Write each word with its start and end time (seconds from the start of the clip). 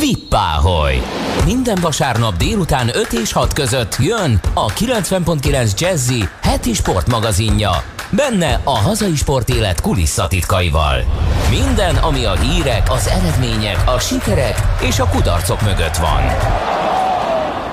Vippáholy! 0.00 1.02
Minden 1.44 1.78
vasárnap 1.80 2.36
délután 2.36 2.90
5 2.94 3.12
és 3.12 3.32
6 3.32 3.52
között 3.52 3.96
jön 3.98 4.40
a 4.54 4.66
90.9 4.66 5.78
Jazzy 5.78 6.28
heti 6.42 6.74
sportmagazinja. 6.74 7.70
Benne 8.10 8.60
a 8.64 8.78
hazai 8.78 9.16
sportélet 9.16 9.80
kulisszatitkaival. 9.80 11.04
Minden, 11.50 11.96
ami 11.96 12.24
a 12.24 12.32
hírek, 12.32 12.90
az 12.90 13.06
eredmények, 13.06 13.82
a 13.86 13.98
sikerek 13.98 14.60
és 14.88 14.98
a 14.98 15.08
kudarcok 15.08 15.62
mögött 15.62 15.96
van. 15.96 16.22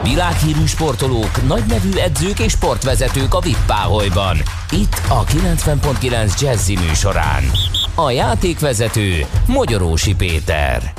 Világhírű 0.04 0.66
sportolók, 0.66 1.48
nagynevű 1.48 1.92
edzők 1.92 2.40
és 2.40 2.52
sportvezetők 2.52 3.34
a 3.34 3.40
Vippáholyban. 3.40 4.38
Itt 4.72 5.02
a 5.10 5.24
90.9 5.24 6.40
Jazzy 6.40 6.78
műsorán. 6.88 7.44
A 7.96 8.12
játékvezető 8.12 9.26
Magyarósi 9.46 10.16
Péter. 10.16 10.94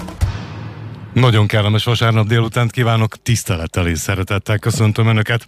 Nagyon 1.19 1.47
kellemes 1.47 1.85
vasárnap 1.85 2.27
délutánt 2.27 2.71
kívánok, 2.71 3.23
tisztelettel 3.23 3.89
és 3.89 3.99
szeretettel 3.99 4.59
köszöntöm 4.59 5.07
Önöket. 5.07 5.47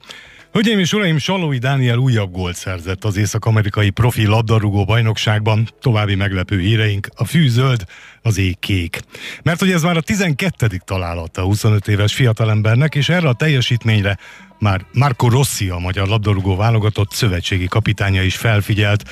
Hölgyeim 0.52 0.78
és 0.78 0.92
uraim, 0.92 1.18
Salói 1.18 1.58
Dániel 1.58 1.96
újabb 1.96 2.32
gólt 2.32 2.56
szerzett 2.56 3.04
az 3.04 3.16
észak-amerikai 3.16 3.90
profi 3.90 4.26
labdarúgó 4.26 4.84
bajnokságban. 4.84 5.68
További 5.80 6.14
meglepő 6.14 6.59
híreink, 6.59 7.09
a 7.14 7.24
fű 7.24 7.48
zöld, 7.48 7.84
az 8.22 8.38
ég 8.38 8.59
kék. 8.59 9.00
Mert 9.42 9.60
hogy 9.60 9.70
ez 9.70 9.82
már 9.82 9.96
a 9.96 10.00
12. 10.00 10.66
találata 10.84 11.42
a 11.42 11.45
25 11.45 11.88
éves 11.88 12.14
fiatalembernek, 12.14 12.95
és 12.95 13.09
erre 13.09 13.28
a 13.28 13.32
teljesítményre 13.32 14.18
már 14.59 14.84
Marco 14.92 15.28
Rossi, 15.28 15.68
a 15.68 15.78
magyar 15.78 16.09
labdarúgó 16.09 16.56
válogatott 16.56 17.12
szövetségi 17.12 17.66
kapitánya 17.66 18.23
is 18.23 18.37
felfigyelt. 18.37 19.04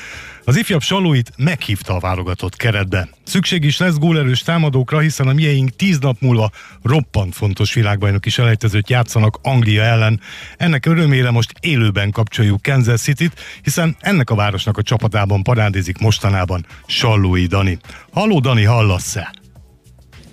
Az 0.49 0.57
ifjabb 0.57 0.81
Salóit 0.81 1.33
meghívta 1.37 1.95
a 1.95 2.01
válogatott 2.01 2.57
keretbe. 2.57 3.09
Szükség 3.25 3.65
is 3.65 3.79
lesz 3.79 3.97
gólerős 3.97 4.43
támadókra, 4.43 4.99
hiszen 4.99 5.29
a 5.29 5.33
mieink 5.33 5.77
tíz 5.77 5.99
nap 5.99 6.21
múlva 6.21 6.51
roppant 6.83 7.35
fontos 7.35 7.75
világbajnok 7.75 8.27
is 8.27 8.39
elejtezőt 8.39 8.91
játszanak 8.91 9.39
Anglia 9.43 9.83
ellen. 9.83 10.21
Ennek 10.57 10.87
örömére 10.87 11.31
most 11.31 11.53
élőben 11.61 12.11
kapcsoljuk 12.11 12.63
Kansas 12.63 13.01
City-t, 13.01 13.41
hiszen 13.63 13.97
ennek 14.01 14.31
a 14.31 14.35
városnak 14.35 14.77
a 14.77 14.83
csapatában 14.83 15.43
parádézik 15.43 15.99
mostanában 15.99 16.67
Sallói 16.87 17.47
Dani. 17.47 17.79
Halló 18.13 18.41
Dani, 18.41 18.65
hallasz-e? 18.65 19.35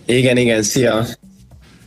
Igen, 0.06 0.38
igen, 0.38 0.64
szia! 0.64 1.06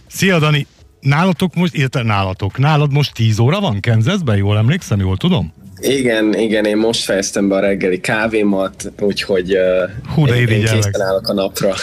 Szia 0.06 0.38
Dani! 0.38 0.66
Nálatok 1.00 1.54
most, 1.54 1.74
illetve 1.74 2.02
nálatok, 2.02 2.58
nálad 2.58 2.92
most 2.92 3.14
10 3.14 3.38
óra 3.38 3.60
van 3.60 3.80
Kansasben, 3.80 4.36
jól 4.36 4.56
emlékszem, 4.56 4.98
jól 4.98 5.16
tudom? 5.16 5.57
Igen, 5.80 6.34
igen, 6.38 6.64
én 6.64 6.76
most 6.76 7.04
fejeztem 7.04 7.48
be 7.48 7.54
a 7.54 7.60
reggeli 7.60 8.00
kávémat, 8.00 8.92
úgyhogy 9.00 9.56
uh, 9.56 10.12
Hú, 10.14 10.26
de 10.26 10.34
én, 10.34 10.48
én 10.48 10.60
készen 10.60 11.00
állok 11.00 11.28
a 11.28 11.32
napra. 11.32 11.74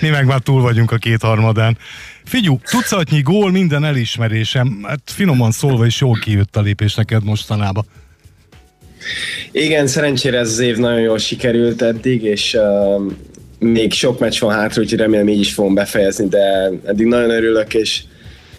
Mi 0.00 0.08
meg 0.08 0.26
már 0.26 0.40
túl 0.40 0.62
vagyunk 0.62 0.90
a 0.90 0.96
kétharmadán. 0.96 1.78
Figyú, 2.24 2.60
tucatnyi 2.70 3.20
gól, 3.20 3.50
minden 3.50 3.84
elismerésem, 3.84 4.84
hát 4.86 5.00
finoman 5.04 5.50
szólva 5.50 5.86
is 5.86 6.00
jól 6.00 6.18
kijött 6.18 6.56
a 6.56 6.60
lépés 6.60 6.94
neked 6.94 7.24
mostanában. 7.24 7.84
Igen, 9.52 9.86
szerencsére 9.86 10.38
ez 10.38 10.48
az 10.48 10.58
év 10.58 10.76
nagyon 10.76 11.00
jól 11.00 11.18
sikerült 11.18 11.82
eddig, 11.82 12.22
és 12.22 12.54
uh, 12.54 13.12
még 13.58 13.92
sok 13.92 14.18
meccs 14.18 14.40
van 14.40 14.54
hátra, 14.54 14.82
úgyhogy 14.82 14.98
remélem 14.98 15.28
így 15.28 15.40
is 15.40 15.52
fogom 15.52 15.74
befejezni, 15.74 16.28
de 16.28 16.70
eddig 16.84 17.06
nagyon 17.06 17.30
örülök, 17.30 17.74
és 17.74 18.02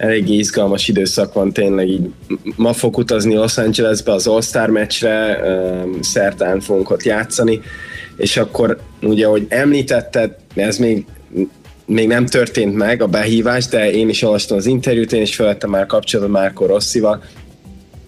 eléggé 0.03 0.33
izgalmas 0.33 0.87
időszak 0.87 1.33
van 1.33 1.51
tényleg 1.51 1.87
így. 1.87 2.09
Ma 2.55 2.73
fog 2.73 2.97
utazni 2.97 3.33
Los 3.33 3.57
Angelesbe 3.57 4.11
az 4.11 4.27
All-Star 4.27 4.69
meccsre, 4.69 5.39
szertán 6.01 6.59
fogunk 6.59 6.89
ott 6.89 7.03
játszani, 7.03 7.61
és 8.17 8.37
akkor 8.37 8.79
ugye, 9.01 9.25
ahogy 9.25 9.45
említetted, 9.49 10.35
ez 10.55 10.77
még 10.77 11.05
még 11.85 12.07
nem 12.07 12.25
történt 12.25 12.75
meg 12.75 13.01
a 13.01 13.07
behívás, 13.07 13.67
de 13.67 13.91
én 13.91 14.09
is 14.09 14.21
olvastam 14.21 14.57
az 14.57 14.65
interjút, 14.65 15.13
én 15.13 15.21
is 15.21 15.35
felettem 15.35 15.69
már 15.69 15.85
kapcsolatban 15.85 16.41
Márko 16.41 16.65
Rosszival, 16.65 17.23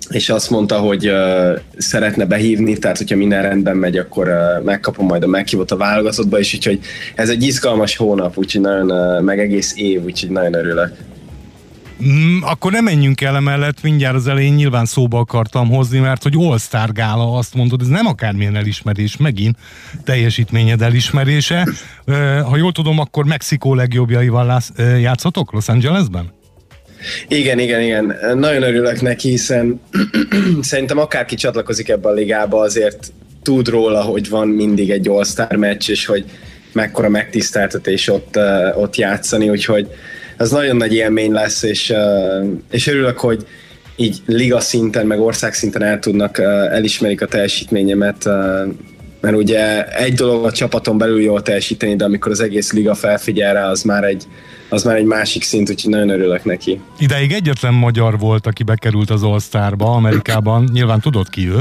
és 0.10 0.30
azt 0.30 0.50
mondta, 0.50 0.78
hogy 0.78 1.10
uh, 1.10 1.60
szeretne 1.78 2.26
behívni, 2.26 2.78
tehát 2.78 2.98
hogyha 2.98 3.16
minden 3.16 3.42
rendben 3.42 3.78
megy, 3.78 3.98
akkor 3.98 4.28
uh, 4.28 4.64
megkapom 4.64 5.06
majd 5.06 5.24
a 5.24 5.28
meghívót 5.28 5.72
a 5.72 5.78
válogatottba, 5.78 6.40
és 6.40 6.54
úgyhogy 6.54 6.80
ez 7.16 7.30
egy 7.30 7.44
izgalmas 7.44 7.96
hónap, 7.96 8.38
úgyhogy 8.38 8.62
nagyon, 8.62 8.92
uh, 8.92 9.22
meg 9.22 9.40
egész 9.40 9.74
év, 9.76 10.04
úgyhogy 10.04 10.30
nagyon 10.30 10.54
örülök. 10.54 10.92
Mm, 12.04 12.42
akkor 12.42 12.72
nem 12.72 12.84
menjünk 12.84 13.22
el 13.22 13.36
emellett, 13.36 13.82
mindjárt 13.82 14.16
az 14.16 14.28
elején 14.28 14.54
nyilván 14.54 14.86
szóba 14.86 15.20
akartam 15.20 15.70
hozni, 15.70 16.00
mert 16.00 16.24
hogy 16.24 16.34
All-Star 16.38 16.92
Gála, 16.92 17.38
azt 17.38 17.54
mondod, 17.54 17.82
ez 17.82 17.88
nem 17.88 18.06
akármilyen 18.06 18.56
elismerés, 18.56 19.18
megint 19.18 19.58
teljesítményed 20.04 20.82
elismerése. 20.82 21.68
Ha 22.46 22.58
jól 22.58 22.72
tudom, 22.72 23.00
akkor 23.00 23.26
Mexikó 23.26 23.74
legjobbjaival 23.74 24.62
játszotok 25.00 25.52
Los 25.52 25.68
Angelesben? 25.68 26.34
Igen, 27.28 27.60
igen, 27.60 27.82
igen. 27.82 28.16
Nagyon 28.38 28.64
örülök 28.64 29.02
neki, 29.02 29.30
hiszen 29.30 29.82
szerintem 30.62 30.98
akárki 30.98 31.36
csatlakozik 31.36 31.90
ebbe 31.90 32.08
a 32.10 32.14
ligába, 32.14 32.60
azért 32.60 33.12
tud 33.42 33.68
róla, 33.68 34.02
hogy 34.02 34.30
van 34.30 34.48
mindig 34.48 34.90
egy 34.90 35.08
All-Star 35.08 35.56
meccs, 35.56 35.90
és 35.90 36.06
hogy 36.06 36.26
mekkora 36.72 37.10
megtiszteltetés 37.10 38.08
ott, 38.08 38.40
ott 38.76 38.96
játszani, 38.96 39.50
úgyhogy 39.50 39.88
ez 40.38 40.52
nagyon 40.52 40.76
nagy 40.76 40.94
élmény 40.94 41.32
lesz, 41.32 41.64
és, 41.64 41.94
és 42.72 42.88
örülök, 42.88 43.20
hogy 43.20 43.46
így 43.96 44.22
liga 44.26 44.60
szinten, 44.60 45.08
meg 45.08 45.20
ország 45.20 45.54
szinten 45.54 45.84
el 45.84 46.00
tudnak, 46.00 46.38
elismerik 46.72 47.22
a 47.22 47.26
teljesítményemet, 47.26 48.30
mert 49.22 49.36
ugye 49.36 49.86
egy 49.88 50.14
dolog 50.14 50.46
a 50.46 50.52
csapaton 50.52 50.98
belül 50.98 51.22
jól 51.22 51.42
teljesíteni, 51.42 51.96
de 51.96 52.06
amikor 52.06 52.32
az 52.32 52.40
egész 52.40 52.72
liga 52.72 52.96
felfigyel 52.96 53.54
rá, 53.54 53.70
az 53.70 53.82
már 53.82 54.04
egy, 54.04 54.24
az 54.70 54.84
már 54.84 54.96
egy 54.96 55.06
másik 55.06 55.44
szint, 55.44 55.70
úgyhogy 55.70 55.92
nagyon 55.92 56.10
örülök 56.10 56.44
neki. 56.44 56.82
Ideig 57.00 57.32
egyetlen 57.32 57.74
magyar 57.74 58.20
volt, 58.20 58.48
aki 58.48 58.64
bekerült 58.64 59.10
az 59.10 59.24
All-Starba 59.24 59.86
Amerikában. 59.86 60.70
Nyilván 60.74 61.00
tudod 61.00 61.30
ki 61.30 61.50
ő? 61.50 61.60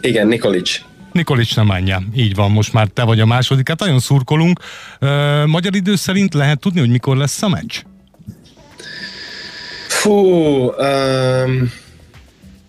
Igen, 0.00 0.26
Nikolic. 0.26 0.80
Nikolics 1.12 1.56
nem 1.56 1.66
menje. 1.66 2.02
Így 2.14 2.34
van, 2.34 2.50
most 2.50 2.72
már 2.72 2.86
te 2.86 3.02
vagy 3.02 3.20
a 3.20 3.26
második. 3.26 3.68
Hát 3.68 3.78
nagyon 3.78 3.98
szurkolunk. 3.98 4.60
Magyar 5.46 5.74
idő 5.74 5.96
szerint 5.96 6.34
lehet 6.34 6.60
tudni, 6.60 6.80
hogy 6.80 6.90
mikor 6.90 7.16
lesz 7.16 7.42
a 7.42 7.48
meccs? 7.48 7.82
Fú, 9.88 10.12
um, 10.12 11.72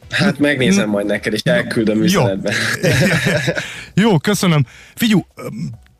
hát 0.09 0.39
megnézem 0.39 0.89
majd 0.89 1.05
neked, 1.05 1.33
és 1.33 1.41
elküldöm 1.41 2.03
üzenetbe. 2.03 2.53
Jó. 2.81 2.89
Jó, 4.03 4.17
köszönöm. 4.17 4.65
Figyú, 4.95 5.25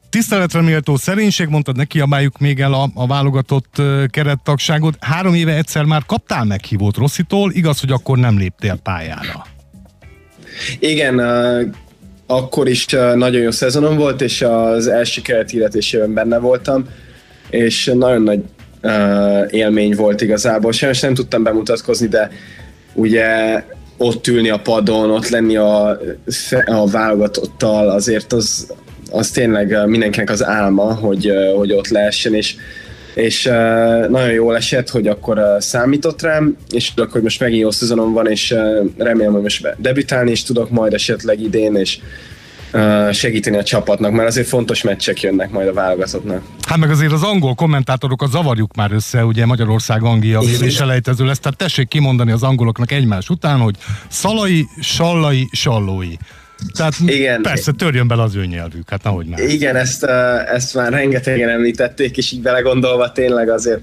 tiszteletre 0.10 0.62
méltó 0.62 0.96
szerénység, 0.96 1.48
mondtad, 1.48 1.76
ne 1.76 1.84
kiabáljuk 1.84 2.38
még 2.38 2.60
el 2.60 2.74
a, 2.74 2.90
a 2.94 3.08
válogatott 3.08 3.82
kerettagságot. 4.08 4.98
Három 5.00 5.34
éve 5.34 5.56
egyszer 5.56 5.84
már 5.84 6.06
kaptál 6.06 6.44
meghívót 6.44 6.98
Rosszitól, 6.98 7.52
igaz, 7.52 7.80
hogy 7.80 7.92
akkor 7.92 8.18
nem 8.18 8.38
léptél 8.38 8.76
pályára. 8.84 9.46
Igen, 10.80 11.20
akkor 12.32 12.68
is 12.68 12.86
nagyon 13.16 13.42
jó 13.42 13.52
szezonom 13.52 13.98
volt, 13.98 14.22
és 14.22 14.42
az 14.42 14.88
első 14.88 15.22
kerethirdetésében 15.22 16.14
benne 16.14 16.38
voltam, 16.38 16.86
és 17.50 17.92
nagyon 17.94 18.22
nagy 18.22 18.40
uh, 18.84 19.48
élmény 19.50 19.96
volt 19.96 20.22
igazából. 20.22 20.72
Sajnos 20.72 21.00
nem 21.00 21.14
tudtam 21.14 21.44
bemutatkozni, 21.44 22.08
de 22.08 22.32
ugye 22.94 23.28
ott 23.98 24.28
ülni 24.28 24.50
a 24.50 24.60
padon, 24.60 25.12
ott 25.12 25.30
lenni 25.30 25.56
a, 25.56 26.00
a 26.66 26.88
válogatottal, 26.88 27.90
azért 27.90 28.34
az, 28.34 28.74
az 29.12 29.30
tényleg 29.30 29.88
mindenkinek 29.88 30.30
az 30.30 30.46
álma, 30.46 30.94
hogy, 30.94 31.32
hogy 31.56 31.74
ott 31.74 31.88
lehessen, 31.88 32.34
és, 32.34 32.56
és 33.20 33.46
uh, 33.46 33.54
nagyon 34.10 34.32
jól 34.32 34.56
esett, 34.56 34.90
hogy 34.90 35.08
akkor 35.08 35.38
uh, 35.38 35.60
számított 35.60 36.22
rám, 36.22 36.58
és 36.70 36.94
tudok, 36.94 37.12
hogy 37.12 37.22
most 37.22 37.40
megint 37.40 37.62
jó 37.62 37.72
szezonom 37.72 38.14
van, 38.14 38.28
és 38.28 38.52
uh, 38.52 38.86
remélem, 38.98 39.34
hogy 39.34 39.42
most 39.42 39.76
debütálni 39.78 40.32
is 40.32 40.44
tudok 40.44 40.70
majd 40.70 40.94
esetleg 40.94 41.42
idén, 41.42 41.76
és 41.76 42.00
segíteni 43.12 43.58
a 43.58 43.64
csapatnak, 43.64 44.12
mert 44.12 44.28
azért 44.28 44.48
fontos 44.48 44.84
meccsek 44.84 45.22
jönnek 45.22 45.52
majd 45.52 45.68
a 45.68 45.74
válogatottnak. 45.74 46.42
Hát 46.68 46.78
meg 46.78 46.90
azért 46.90 47.12
az 47.12 47.24
angol 47.24 47.56
kommentátorokat 47.56 48.32
zavarjuk 48.32 48.76
már 48.76 48.92
össze, 48.92 49.26
ugye 49.26 49.46
Magyarország 49.46 50.04
Anglia 50.04 50.40
és 50.62 50.80
elejtező 50.80 51.26
lesz, 51.26 51.40
tehát 51.40 51.58
tessék 51.58 51.88
kimondani 51.88 52.32
az 52.32 52.44
angoloknak 52.44 52.92
egymás 52.92 53.30
után, 53.30 53.60
hogy 53.60 53.76
szalai, 54.08 54.66
sallai, 54.82 55.50
sallói. 55.52 56.14
Tehát 56.74 56.94
Igen. 57.06 57.42
persze 57.42 57.72
törjön 57.72 58.08
bele 58.08 58.22
az 58.22 58.36
ő 58.36 58.46
nyelvük, 58.46 58.90
hát 58.90 59.04
nehogy 59.04 59.26
már. 59.26 59.40
Igen, 59.40 59.76
ezt, 59.76 60.04
ezt 60.54 60.74
már 60.74 60.92
rengetegen 60.92 61.50
említették, 61.50 62.18
és 62.18 62.32
így 62.32 62.42
belegondolva 62.42 63.12
tényleg 63.12 63.50
azért 63.50 63.82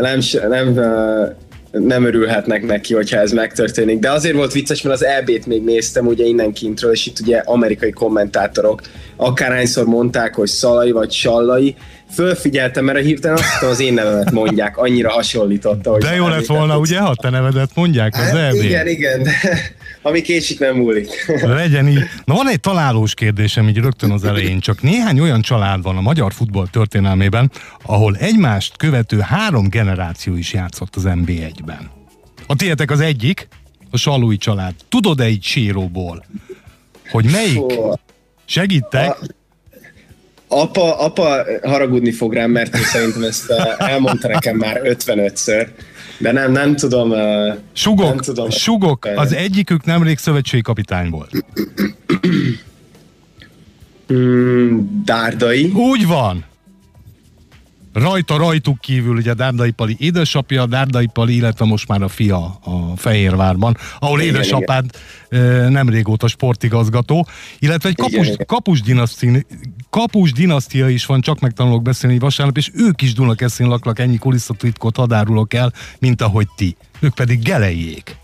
nem, 0.00 0.20
nem 0.48 0.80
nem 1.72 2.04
örülhetnek 2.04 2.66
neki, 2.66 2.94
hogyha 2.94 3.18
ez 3.18 3.32
megtörténik. 3.32 3.98
De 3.98 4.10
azért 4.10 4.34
volt 4.34 4.52
vicces, 4.52 4.82
mert 4.82 4.94
az 4.94 5.04
EB-t 5.04 5.46
még 5.46 5.64
néztem 5.64 6.06
ugye 6.06 6.24
innen 6.24 6.52
kintről, 6.52 6.92
és 6.92 7.06
itt 7.06 7.20
ugye 7.20 7.38
amerikai 7.44 7.90
kommentátorok 7.90 8.80
akárhányszor 9.16 9.84
mondták, 9.84 10.34
hogy 10.34 10.48
Szalai 10.48 10.90
vagy 10.90 11.12
Sallai, 11.12 11.76
fölfigyeltem, 12.14 12.84
mert 12.84 12.98
a 12.98 13.00
hirtelen 13.00 13.38
azt 13.38 13.62
az 13.62 13.80
én 13.80 13.94
nevemet 13.94 14.30
mondják, 14.30 14.76
annyira 14.76 15.10
hasonlította. 15.10 15.90
Hogy 15.90 16.02
de 16.02 16.14
jó 16.14 16.28
lett 16.28 16.46
volna, 16.46 16.78
ugye, 16.78 16.98
ha 16.98 17.14
te 17.14 17.30
nevedet 17.30 17.70
mondják 17.74 18.14
az 18.14 18.38
EB? 18.38 18.54
Igen, 18.54 18.86
igen, 18.86 19.22
de 19.22 19.32
ami 20.02 20.20
késik 20.20 20.58
nem 20.58 20.76
múlik. 20.76 21.26
Legyen 21.42 21.88
így. 21.88 21.98
Na 22.24 22.34
van 22.34 22.48
egy 22.48 22.60
találós 22.60 23.14
kérdésem 23.14 23.68
így 23.68 23.76
rögtön 23.76 24.10
az 24.10 24.24
elején, 24.24 24.60
csak 24.60 24.82
néhány 24.82 25.20
olyan 25.20 25.40
család 25.40 25.82
van 25.82 25.96
a 25.96 26.00
magyar 26.00 26.32
futball 26.32 26.66
történelmében, 26.70 27.50
ahol 27.82 28.16
egymást 28.16 28.76
követő 28.76 29.18
három 29.18 29.68
generáció 29.68 30.36
is 30.36 30.52
játszott 30.52 30.96
az 30.96 31.02
NB1-ben. 31.06 31.90
A 32.46 32.56
tietek 32.56 32.90
az 32.90 33.00
egyik, 33.00 33.48
a 33.90 33.96
Salui 33.96 34.36
család. 34.36 34.74
Tudod-e 34.88 35.24
egy 35.24 35.42
síróból, 35.42 36.24
hogy 37.10 37.24
melyik? 37.24 37.80
Segítek? 38.44 39.08
A 39.10 39.18
apa, 40.54 40.98
apa 40.98 41.44
haragudni 41.62 42.12
fog 42.12 42.32
rám, 42.32 42.50
mert 42.50 42.76
ő 42.76 42.82
szerintem 42.82 43.22
ezt 43.22 43.50
elmondta 43.78 44.28
nekem 44.28 44.56
már 44.56 44.80
55-ször. 44.84 45.66
De 46.18 46.32
nem, 46.32 46.52
nem 46.52 46.76
tudom. 46.76 47.12
Sugok, 47.72 48.08
nem 48.08 48.16
tudom, 48.16 48.50
sugok. 48.50 49.04
Az 49.16 49.32
egyikük 49.32 49.84
nemrég 49.84 50.18
szövetségi 50.18 50.62
kapitány 50.62 51.10
volt. 51.10 51.44
Mm, 54.12 54.78
Dárdai. 55.04 55.64
Úgy 55.74 56.06
van. 56.06 56.44
Rajta, 57.92 58.36
rajtuk 58.36 58.80
kívül 58.80 59.16
ugye 59.16 59.34
Dárdai 59.34 59.70
Pali 59.70 59.96
édesapja, 59.98 60.66
Dárdai 60.66 61.06
Pali, 61.06 61.36
illetve 61.36 61.64
most 61.64 61.88
már 61.88 62.02
a 62.02 62.08
fia 62.08 62.36
a 62.44 62.96
Fehérvárban, 62.96 63.76
ahol 63.98 64.20
igen, 64.20 64.34
édesapád 64.34 64.84
igen. 65.30 65.72
nem 65.72 65.88
régóta 65.88 66.28
sportigazgató, 66.28 67.26
illetve 67.58 67.88
egy 67.88 67.96
kapus, 67.96 68.26
igen, 68.26 68.46
kapus, 68.46 68.80
dinasztia, 68.80 69.38
kapus 70.00 70.32
dinasztia 70.32 70.88
is 70.88 71.06
van, 71.06 71.20
csak 71.20 71.40
megtanulok 71.40 71.82
beszélni 71.82 72.18
vasárnap, 72.18 72.56
és 72.56 72.70
ők 72.74 73.02
is 73.02 73.14
Dunakeszin 73.14 73.66
laklak, 73.66 73.98
ennyi 73.98 74.18
kulisszatitkot 74.18 74.96
hadárulok 74.96 75.54
el, 75.54 75.72
mint 75.98 76.22
ahogy 76.22 76.46
ti. 76.56 76.76
Ők 77.00 77.14
pedig 77.14 77.42
gelejék. 77.42 78.16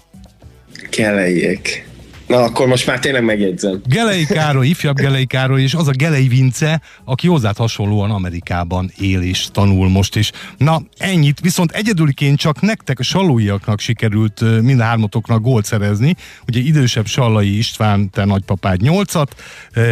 Gelejék. 0.91 1.87
Na, 2.29 2.43
akkor 2.43 2.67
most 2.67 2.87
már 2.87 2.99
tényleg 2.99 3.25
megjegyzem. 3.25 3.81
Gelei 3.87 4.25
Károly, 4.25 4.67
ifjabb 4.67 4.97
Gelei 4.97 5.27
Károly, 5.27 5.63
és 5.63 5.75
az 5.75 5.89
a 5.89 5.91
Gelei 5.91 6.29
Vince, 6.29 6.81
aki 7.05 7.27
hozzád 7.27 7.57
hasonlóan 7.57 8.11
Amerikában 8.11 8.91
él 9.01 9.23
és 9.23 9.47
tanul 9.53 9.89
most 9.89 10.17
is. 10.17 10.31
Na, 10.57 10.83
ennyit, 10.99 11.41
viszont 11.41 11.73
egyedüliként 11.73 12.39
csak 12.39 12.61
nektek, 12.61 12.99
a 12.99 13.03
salóiaknak 13.03 13.81
sikerült 13.81 14.63
mind 14.63 14.81
a 14.81 14.83
hármatoknak 14.83 15.43
gólt 15.43 15.65
szerezni. 15.65 16.15
Ugye 16.47 16.61
idősebb 16.61 17.07
Sallai 17.07 17.57
István, 17.57 18.11
te 18.11 18.25
nagypapád 18.25 18.81
8-at, 18.85 19.29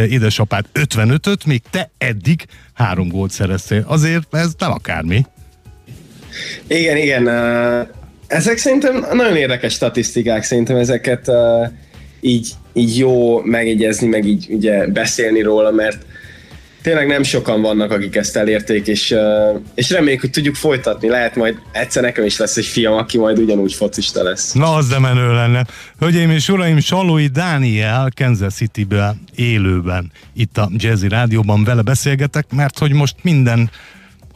édesapád 0.09 0.65
55-öt, 0.73 1.45
még 1.45 1.61
te 1.69 1.89
eddig 1.97 2.45
három 2.73 3.07
gólt 3.07 3.31
szereztél. 3.31 3.83
Azért 3.87 4.35
ez 4.35 4.53
nem 4.57 4.71
akármi. 4.71 5.25
Igen, 6.67 6.97
igen. 6.97 7.27
Ezek 8.27 8.57
szerintem 8.57 9.05
nagyon 9.13 9.35
érdekes 9.35 9.73
statisztikák, 9.73 10.43
szerintem 10.43 10.75
ezeket 10.75 11.31
így, 12.21 12.51
így 12.73 12.97
jó 12.97 13.41
megegyezni, 13.41 14.07
meg 14.07 14.25
így 14.25 14.47
ugye 14.49 14.87
beszélni 14.87 15.41
róla, 15.41 15.71
mert 15.71 16.05
tényleg 16.81 17.07
nem 17.07 17.23
sokan 17.23 17.61
vannak, 17.61 17.91
akik 17.91 18.15
ezt 18.15 18.35
elérték, 18.35 18.87
és, 18.87 19.15
és 19.75 19.89
reméljük, 19.89 20.21
hogy 20.21 20.29
tudjuk 20.29 20.55
folytatni. 20.55 21.07
Lehet 21.07 21.35
majd 21.35 21.55
egyszer 21.71 22.03
nekem 22.03 22.25
is 22.25 22.37
lesz 22.37 22.57
egy 22.57 22.65
fiam, 22.65 22.93
aki 22.93 23.17
majd 23.17 23.39
ugyanúgy 23.39 23.73
focista 23.73 24.23
lesz. 24.23 24.51
Na, 24.51 24.73
az 24.73 24.87
de 24.87 24.99
menő 24.99 25.33
lenne. 25.33 25.65
Hölgyeim 25.99 26.29
és 26.29 26.49
uraim, 26.49 26.79
Salói 26.79 27.27
Dániel 27.27 28.09
Kansas 28.15 28.53
City-ből 28.53 29.15
élőben 29.35 30.11
itt 30.33 30.57
a 30.57 30.69
Jazzy 30.77 31.07
Rádióban 31.07 31.63
vele 31.63 31.81
beszélgetek, 31.81 32.45
mert 32.55 32.79
hogy 32.79 32.93
most 32.93 33.15
minden 33.21 33.69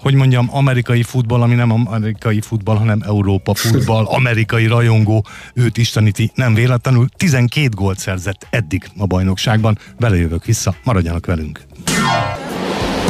hogy 0.01 0.13
mondjam, 0.13 0.49
amerikai 0.51 1.03
futball, 1.03 1.41
ami 1.41 1.55
nem 1.55 1.71
amerikai 1.71 2.41
futball, 2.41 2.77
hanem 2.77 3.01
Európa 3.05 3.53
futball, 3.53 4.05
amerikai 4.05 4.67
rajongó, 4.67 5.25
őt 5.53 5.77
isteníti, 5.77 6.31
nem 6.35 6.53
véletlenül 6.53 7.07
12 7.17 7.69
gólt 7.75 7.99
szerzett 7.99 8.47
eddig 8.49 8.89
a 8.97 9.05
bajnokságban. 9.05 9.77
Belejövök 9.99 10.45
vissza, 10.45 10.75
maradjanak 10.83 11.25
velünk. 11.25 11.61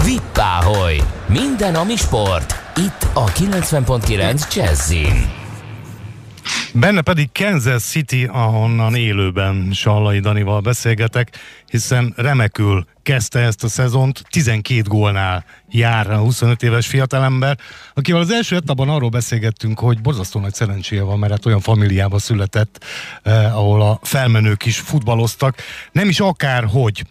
Vippáholy! 0.06 1.02
Minden, 1.28 1.76
ami 1.76 1.96
sport. 1.96 2.56
Itt 2.76 3.08
a 3.14 3.26
90.9 3.26 4.56
Jazzin. 4.56 5.41
Benne 6.74 7.02
pedig 7.02 7.30
Kansas 7.34 7.84
City, 7.84 8.26
ahonnan 8.26 8.96
élőben 8.96 9.70
Sallai 9.74 10.20
Danival 10.20 10.60
beszélgetek, 10.60 11.38
hiszen 11.70 12.14
remekül 12.16 12.86
kezdte 13.04 13.40
ezt 13.40 13.64
a 13.64 13.68
szezont, 13.68 14.24
12 14.30 14.82
gólnál 14.82 15.46
jár 15.70 16.12
a 16.12 16.18
25 16.18 16.64
éves 16.64 16.88
fiatalember, 16.88 17.58
akivel 17.94 18.22
az 18.22 18.32
első 18.32 18.56
etapban 18.56 18.90
arról 18.90 19.10
beszélgettünk, 19.10 19.80
hogy 19.80 20.02
borzasztó 20.02 20.40
nagy 20.40 20.54
szerencséje 20.54 21.02
van, 21.02 21.20
mert 21.20 21.32
hát 21.32 21.46
olyan 21.46 21.60
familiába 21.60 22.20
született, 22.20 22.84
eh, 23.24 23.58
ahol 23.58 23.82
a 23.82 24.00
felmenők 24.02 24.66
is 24.66 24.80
futballoztak, 24.80 25.56
nem 25.92 26.10
is 26.10 26.20
akárhogy. 26.20 27.04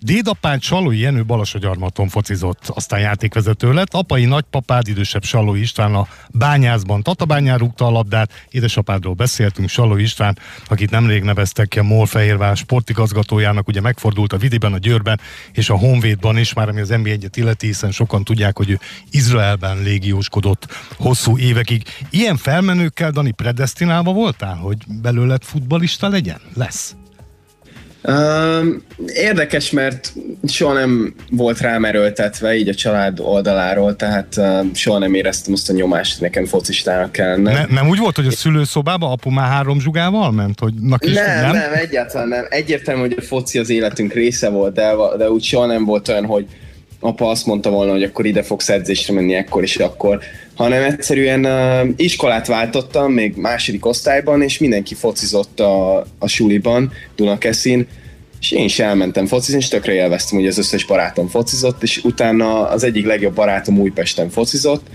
Dédapád 0.00 0.62
Salói 0.62 0.98
Jenő 0.98 1.24
Balasagyarmaton 1.24 2.08
focizott, 2.08 2.68
aztán 2.68 3.00
játékvezető 3.00 3.72
lett, 3.72 3.94
apai 3.94 4.24
nagypapád, 4.24 4.88
idősebb 4.88 5.24
Salói 5.24 5.60
István 5.60 5.94
a 5.94 6.06
bányászban 6.30 7.02
Tatabányán 7.02 7.58
rúgta 7.58 7.86
a 7.86 7.90
labdát, 7.90 8.46
édesapádról 8.50 9.14
beszéltünk, 9.14 9.68
Salói 9.68 10.02
István, 10.02 10.38
akit 10.68 10.90
nemrég 10.90 11.22
neveztek 11.22 11.68
ki 11.68 11.78
a 11.78 11.82
Molfehérvár 11.82 12.56
sportigazgatójának, 12.56 13.68
ugye 13.68 13.80
megfordult 13.80 14.32
a 14.32 14.36
Vidiben, 14.36 14.72
a 14.72 14.78
Győrben 14.78 15.20
és 15.52 15.70
a 15.70 15.76
Honvédban 15.76 16.38
is, 16.38 16.52
már 16.52 16.68
ami 16.68 16.80
az 16.80 16.88
NB1-et 16.92 17.32
illeti, 17.34 17.66
hiszen 17.66 17.90
sokan 17.90 18.24
tudják, 18.24 18.56
hogy 18.56 18.70
ő 18.70 18.80
Izraelben 19.10 19.82
légióskodott 19.82 20.66
hosszú 20.96 21.38
évekig. 21.38 21.82
Ilyen 22.10 22.36
felmenőkkel, 22.36 23.10
Dani, 23.10 23.30
predestinálva 23.30 24.12
voltál, 24.12 24.56
hogy 24.56 24.76
belőled 25.02 25.42
futbalista 25.42 26.08
legyen? 26.08 26.40
Lesz? 26.54 26.96
Érdekes, 29.14 29.70
mert 29.70 30.12
soha 30.46 30.72
nem 30.72 31.14
volt 31.30 31.60
rám 31.60 31.84
erőltetve 31.84 32.56
így 32.56 32.68
a 32.68 32.74
család 32.74 33.20
oldaláról, 33.20 33.96
tehát 33.96 34.34
uh, 34.36 34.66
soha 34.74 34.98
nem 34.98 35.14
éreztem 35.14 35.52
azt 35.52 35.70
a 35.70 35.72
nyomást, 35.72 36.12
hogy 36.12 36.22
nekem 36.22 36.44
focistának 36.44 37.12
kellene. 37.12 37.52
Ne, 37.52 37.64
nem 37.74 37.88
úgy 37.88 37.98
volt, 37.98 38.16
hogy 38.16 38.26
a 38.26 38.30
szülőszobába 38.30 39.12
apu 39.12 39.30
már 39.30 39.48
három 39.48 39.80
zsugával 39.80 40.32
ment? 40.32 40.60
Hogy 40.60 40.74
na 40.74 40.98
kis, 40.98 41.12
nem, 41.12 41.40
nem, 41.40 41.52
nem, 41.52 41.72
egyáltalán 41.72 42.28
nem. 42.28 42.46
Egyértelmű, 42.48 43.00
hogy 43.00 43.14
a 43.18 43.22
foci 43.22 43.58
az 43.58 43.70
életünk 43.70 44.12
része 44.12 44.48
volt, 44.48 44.74
de, 44.74 44.92
de 45.16 45.30
úgy 45.30 45.42
soha 45.42 45.66
nem 45.66 45.84
volt 45.84 46.08
olyan, 46.08 46.24
hogy 46.24 46.46
apa 47.00 47.28
azt 47.28 47.46
mondta 47.46 47.70
volna, 47.70 47.92
hogy 47.92 48.02
akkor 48.02 48.26
ide 48.26 48.42
fogsz 48.42 48.68
edzésre 48.68 49.14
menni 49.14 49.34
ekkor 49.34 49.62
és 49.62 49.76
akkor, 49.76 50.20
hanem 50.54 50.82
egyszerűen 50.82 51.44
uh, 51.44 51.94
iskolát 51.96 52.46
váltottam, 52.46 53.12
még 53.12 53.36
második 53.36 53.86
osztályban, 53.86 54.42
és 54.42 54.58
mindenki 54.58 54.94
focizott 54.94 55.60
a, 55.60 55.98
a 56.18 56.26
suliban, 56.26 56.92
Dunakeszin, 57.16 57.86
és 58.40 58.50
én 58.50 58.64
is 58.64 58.78
elmentem 58.78 59.26
focizni, 59.26 59.60
és 59.60 59.68
tökre 59.68 59.92
élveztem, 59.92 60.38
hogy 60.38 60.48
az 60.48 60.58
összes 60.58 60.84
barátom 60.84 61.28
focizott, 61.28 61.82
és 61.82 62.00
utána 62.04 62.68
az 62.68 62.84
egyik 62.84 63.06
legjobb 63.06 63.34
barátom 63.34 63.78
Újpesten 63.78 64.30
focizott, 64.30 64.86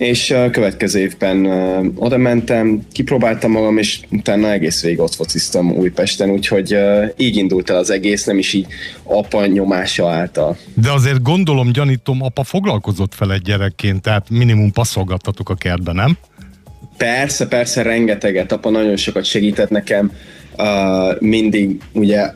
és 0.00 0.30
a 0.30 0.50
következő 0.50 0.98
évben 0.98 1.46
uh, 1.46 1.86
oda 1.94 2.16
mentem, 2.16 2.86
kipróbáltam 2.92 3.50
magam, 3.50 3.78
és 3.78 4.00
utána 4.10 4.50
egész 4.50 4.82
végig 4.82 5.00
ott 5.00 5.14
fociztam 5.14 5.72
Újpesten, 5.72 6.30
úgyhogy 6.30 6.74
uh, 6.74 7.08
így 7.16 7.36
indult 7.36 7.70
el 7.70 7.76
az 7.76 7.90
egész, 7.90 8.24
nem 8.24 8.38
is 8.38 8.52
így 8.52 8.66
apa 9.02 9.46
nyomása 9.46 10.10
által. 10.10 10.56
De 10.74 10.90
azért 10.90 11.22
gondolom, 11.22 11.72
gyanítom, 11.72 12.22
apa 12.22 12.44
foglalkozott 12.44 13.14
fel 13.14 13.32
egy 13.32 13.42
gyerekként, 13.42 14.02
tehát 14.02 14.30
minimum 14.30 14.72
passzolgattatok 14.72 15.50
a 15.50 15.54
kertben, 15.54 15.94
nem? 15.94 16.18
Persze, 16.96 17.48
persze, 17.48 17.82
rengeteget. 17.82 18.52
Apa 18.52 18.70
nagyon 18.70 18.96
sokat 18.96 19.24
segített 19.24 19.70
nekem. 19.70 20.12
Uh, 20.56 21.20
mindig 21.20 21.80
ugye 21.92 22.32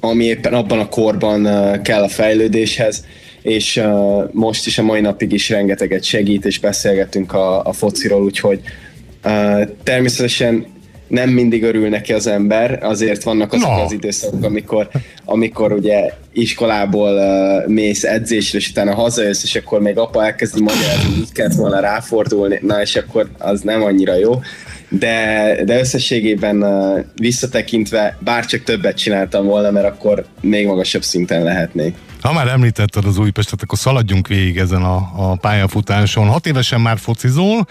ami 0.00 0.24
éppen 0.24 0.54
abban 0.54 0.78
a 0.78 0.88
korban 0.88 1.48
kell 1.82 2.02
a 2.02 2.08
fejlődéshez, 2.08 3.04
és 3.44 3.82
most 4.30 4.66
is 4.66 4.78
a 4.78 4.82
mai 4.82 5.00
napig 5.00 5.32
is 5.32 5.48
rengeteget 5.48 6.04
segít, 6.04 6.44
és 6.44 6.58
beszélgetünk 6.58 7.32
a, 7.32 7.64
a 7.64 7.72
fociról, 7.72 8.22
úgyhogy 8.22 8.60
természetesen 9.82 10.66
nem 11.08 11.30
mindig 11.30 11.62
örül 11.62 11.88
neki 11.88 12.12
az 12.12 12.26
ember, 12.26 12.78
azért 12.82 13.22
vannak 13.22 13.52
azok 13.52 13.68
no. 13.68 13.82
az 13.82 13.92
időszakok, 13.92 14.44
amikor, 14.44 14.88
amikor 15.24 15.72
ugye 15.72 16.12
iskolából 16.32 17.12
uh, 17.12 17.72
mész 17.72 18.04
edzésre, 18.04 18.58
és 18.58 18.68
utána 18.68 18.94
hazajössz, 18.94 19.42
és 19.42 19.54
akkor 19.54 19.80
még 19.80 19.98
apa 19.98 20.24
elkezdi 20.24 20.60
magyarázni, 20.60 21.10
hogy 21.10 21.18
így 21.18 21.32
kellett 21.32 21.54
volna 21.54 21.80
ráfordulni, 21.80 22.58
na 22.62 22.80
és 22.80 22.96
akkor 22.96 23.28
az 23.38 23.60
nem 23.60 23.82
annyira 23.82 24.14
jó 24.14 24.40
de, 24.88 25.56
de 25.64 25.78
összességében 25.78 26.62
uh, 26.62 27.04
visszatekintve 27.14 28.18
bárcsak 28.20 28.62
többet 28.62 28.96
csináltam 28.96 29.46
volna, 29.46 29.70
mert 29.70 29.86
akkor 29.86 30.24
még 30.40 30.66
magasabb 30.66 31.02
szinten 31.02 31.42
lehetnék. 31.42 31.94
Ha 32.24 32.32
már 32.32 32.48
említetted 32.48 33.04
az 33.04 33.18
Újpestet, 33.18 33.62
akkor 33.62 33.78
szaladjunk 33.78 34.28
végig 34.28 34.58
ezen 34.58 34.82
a, 34.82 35.10
a 35.16 35.36
pályafutáson. 35.36 36.28
Hat 36.28 36.46
évesen 36.46 36.80
már 36.80 36.98
focizol, 36.98 37.66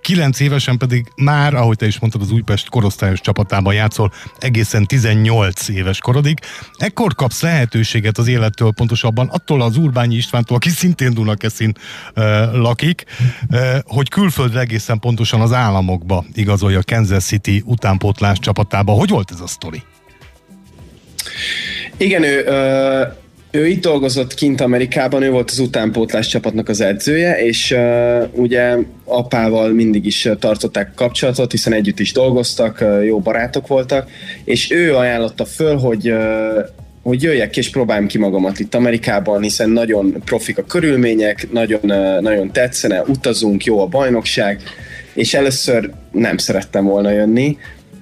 9 0.00 0.40
évesen 0.40 0.78
pedig 0.78 1.06
már, 1.16 1.54
ahogy 1.54 1.76
te 1.76 1.86
is 1.86 1.98
mondtad, 1.98 2.22
az 2.22 2.30
Újpest 2.30 2.68
korosztályos 2.68 3.20
csapatában 3.20 3.74
játszol 3.74 4.12
egészen 4.38 4.86
18 4.86 5.68
éves 5.68 5.98
korodig. 5.98 6.38
Ekkor 6.76 7.14
kapsz 7.14 7.42
lehetőséget 7.42 8.18
az 8.18 8.28
élettől, 8.28 8.72
pontosabban 8.72 9.28
attól 9.28 9.62
az 9.62 9.76
Urbányi 9.76 10.16
Istvántól, 10.16 10.56
aki 10.56 10.68
szintén 10.68 11.14
Dunakeszin 11.14 11.72
uh, 12.16 12.24
lakik, 12.52 13.04
uh, 13.50 13.58
hogy 13.84 14.08
külföldre 14.08 14.60
egészen 14.60 14.98
pontosan 14.98 15.40
az 15.40 15.52
államokba 15.52 16.24
igazolja 16.34 16.80
Kansas 16.86 17.24
City 17.24 17.62
utánpótlás 17.64 18.38
csapatába. 18.38 18.92
Hogy 18.92 19.08
volt 19.08 19.30
ez 19.30 19.40
a 19.40 19.46
sztori? 19.46 19.82
Igen, 21.96 22.22
ő, 22.22 22.44
ö, 22.46 23.02
ő 23.50 23.66
itt 23.66 23.82
dolgozott 23.82 24.34
kint 24.34 24.60
Amerikában, 24.60 25.22
ő 25.22 25.30
volt 25.30 25.50
az 25.50 25.58
utánpótlás 25.58 26.26
csapatnak 26.26 26.68
az 26.68 26.80
edzője, 26.80 27.44
és 27.44 27.70
uh, 27.70 28.28
ugye 28.32 28.76
apával 29.04 29.72
mindig 29.72 30.06
is 30.06 30.28
tartották 30.38 30.94
kapcsolatot, 30.94 31.50
hiszen 31.50 31.72
együtt 31.72 31.98
is 31.98 32.12
dolgoztak, 32.12 32.78
uh, 32.80 33.04
jó 33.04 33.20
barátok 33.20 33.66
voltak, 33.66 34.10
és 34.44 34.70
ő 34.70 34.94
ajánlotta 34.94 35.44
föl, 35.44 35.76
hogy 35.76 36.10
uh, 36.10 36.68
hogy 37.02 37.22
jöjjek 37.22 37.56
és 37.56 37.70
próbáljam 37.70 38.06
ki 38.06 38.18
magamat 38.18 38.58
itt 38.58 38.74
Amerikában, 38.74 39.42
hiszen 39.42 39.70
nagyon 39.70 40.22
profik 40.24 40.58
a 40.58 40.62
körülmények, 40.62 41.48
nagyon, 41.52 41.80
nagyon 42.20 42.52
tetszene, 42.52 43.02
utazunk, 43.02 43.64
jó 43.64 43.80
a 43.80 43.86
bajnokság, 43.86 44.62
és 45.14 45.34
először 45.34 45.90
nem 46.12 46.36
szerettem 46.36 46.84
volna 46.84 47.10
jönni, 47.10 47.56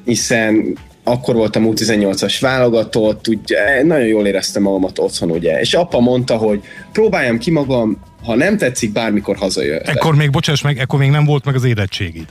hiszen 0.04 0.76
akkor 1.08 1.34
voltam 1.34 1.72
U18-as 1.72 2.36
válogatott, 2.40 3.28
úgy 3.28 3.40
nagyon 3.84 4.06
jól 4.06 4.26
éreztem 4.26 4.62
magamat 4.62 4.98
otthon, 4.98 5.30
ugye. 5.30 5.60
És 5.60 5.74
apa 5.74 6.00
mondta, 6.00 6.36
hogy 6.36 6.60
próbáljam 6.92 7.38
ki 7.38 7.50
magam, 7.50 7.98
ha 8.24 8.34
nem 8.34 8.56
tetszik, 8.56 8.92
bármikor 8.92 9.36
hazajöhetek. 9.36 9.94
Ekkor 9.94 10.14
még, 10.14 10.30
bocsáss 10.30 10.62
meg, 10.62 10.78
ekkor 10.78 10.98
még 10.98 11.10
nem 11.10 11.24
volt 11.24 11.44
meg 11.44 11.54
az 11.54 11.64
érettségid. 11.64 12.26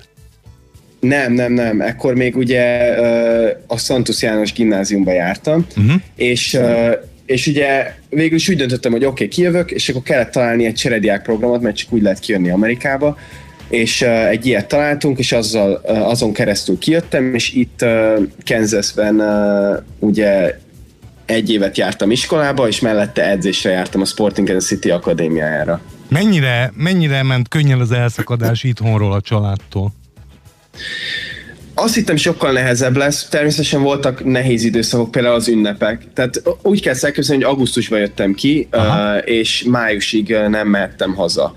Nem, 1.00 1.34
nem, 1.34 1.54
nem. 1.54 1.82
Ekkor 1.82 2.16
még 2.16 2.36
ugye 2.36 2.96
a 3.68 3.78
Santos 3.78 4.22
János 4.22 4.54
gimnáziumba 4.54 5.12
jártam, 5.12 5.66
uh-huh. 5.78 6.02
és 6.16 6.60
és 7.26 7.48
ugye 7.48 7.94
végül 8.10 8.38
is 8.38 8.50
úgy 8.50 8.58
döntöttem, 8.58 8.92
hogy 8.92 9.06
oké, 9.06 9.12
okay, 9.12 9.28
kijövök, 9.28 9.72
és 9.72 9.90
akkor 9.90 10.02
kellett 10.02 10.32
találni 10.32 10.66
egy 10.66 10.74
cserediák 10.74 11.22
programot, 11.22 11.62
mert 11.62 11.76
csak 11.76 11.94
úgy 11.94 12.02
lehet 12.02 12.20
kijönni 12.20 12.50
Amerikába, 12.50 13.18
és 13.70 14.02
uh, 14.02 14.28
egy 14.28 14.46
ilyet 14.46 14.68
találtunk, 14.68 15.20
és 15.20 15.32
azzal, 15.32 15.82
uh, 15.84 16.08
azon 16.08 16.34
keresztül 16.34 16.78
kijöttem, 16.78 17.34
és 17.34 17.54
itt 17.54 17.82
uh, 17.82 18.24
Kansasben 18.46 19.20
uh, 19.20 19.84
ugye 20.00 20.60
egy 21.26 21.50
évet 21.50 21.78
jártam 21.78 22.12
iskolába, 22.12 22.68
és 22.68 22.80
mellette 22.80 23.30
edzésre 23.30 23.70
jártam 23.70 24.02
a 24.02 24.06
Sporting 24.06 24.48
Kansas 24.48 24.70
City 24.70 24.90
Akadémiájára. 24.90 25.82
Mennyire, 26.10 26.72
mennyire 26.76 27.24
ment 27.24 27.48
könnyen 27.48 27.80
az 27.80 27.92
elszakadás 27.92 28.64
itthonról 28.64 29.14
a 29.14 29.22
családtól? 29.22 29.94
Azt 31.74 31.96
hittem 31.96 32.16
sokkal 32.16 32.52
nehezebb 32.52 32.96
lesz, 32.96 33.28
természetesen 33.30 33.82
voltak 33.82 34.24
nehéz 34.24 34.64
időszakok, 34.64 35.12
például 35.12 35.36
az 35.36 35.48
ünnepek. 35.48 36.02
Tehát 36.14 36.42
úgy 36.62 36.82
kell 36.82 36.96
elképzelni, 37.02 37.44
hogy 37.44 37.52
augusztusban 37.52 38.00
jöttem 38.00 38.34
ki, 38.34 38.68
Aha. 38.72 39.18
és 39.18 39.64
májusig 39.68 40.36
nem 40.50 40.68
mehettem 40.68 41.14
haza 41.16 41.56